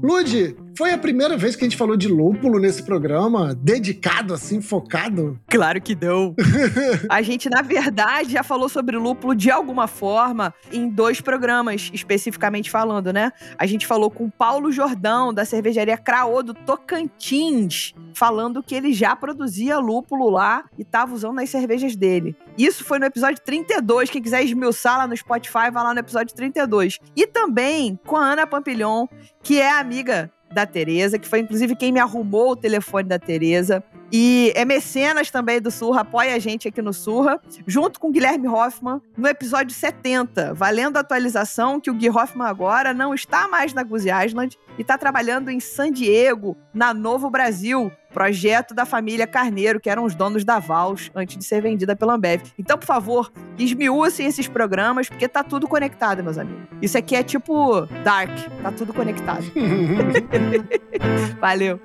[0.00, 4.60] Lude, foi a primeira vez que a gente falou de lúpulo nesse programa, dedicado assim,
[4.60, 5.38] focado.
[5.48, 6.34] Claro que não.
[7.08, 12.70] A gente, na verdade, já falou sobre lúpulo de alguma forma em dois programas, especificamente
[12.70, 13.32] falando, né?
[13.58, 18.92] A gente falou com o Paulo Jordão, da cervejaria Craô do Tocantins, falando que ele
[18.92, 22.36] já produzia lúpulo lá e estava usando nas cervejas dele.
[22.56, 24.10] Isso foi no episódio 32.
[24.10, 26.98] Quem quiser esmiuçar lá no Spotify, vai lá no episódio 32.
[27.16, 29.06] E também com a Ana Pampilhon,
[29.42, 33.82] que é amiga da Tereza, que foi inclusive quem me arrumou o telefone da Tereza.
[34.12, 38.48] E é mecenas também do Surra, apoia a gente aqui no Surra, junto com Guilherme
[38.48, 43.72] Hoffman, no episódio 70, valendo a atualização que o Gui Hoffman agora não está mais
[43.72, 49.26] na Goose Island e está trabalhando em San Diego, na Novo Brasil, projeto da família
[49.26, 52.42] Carneiro, que eram os donos da Vals antes de ser vendida pela Ambev.
[52.58, 56.62] Então, por favor, esmiúcem esses programas, porque tá tudo conectado, meus amigos.
[56.82, 58.30] Isso aqui é tipo Dark,
[58.62, 59.44] tá tudo conectado.
[61.40, 61.80] Valeu.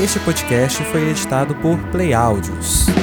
[0.00, 2.93] Este podcast foi editado por Play Áudios.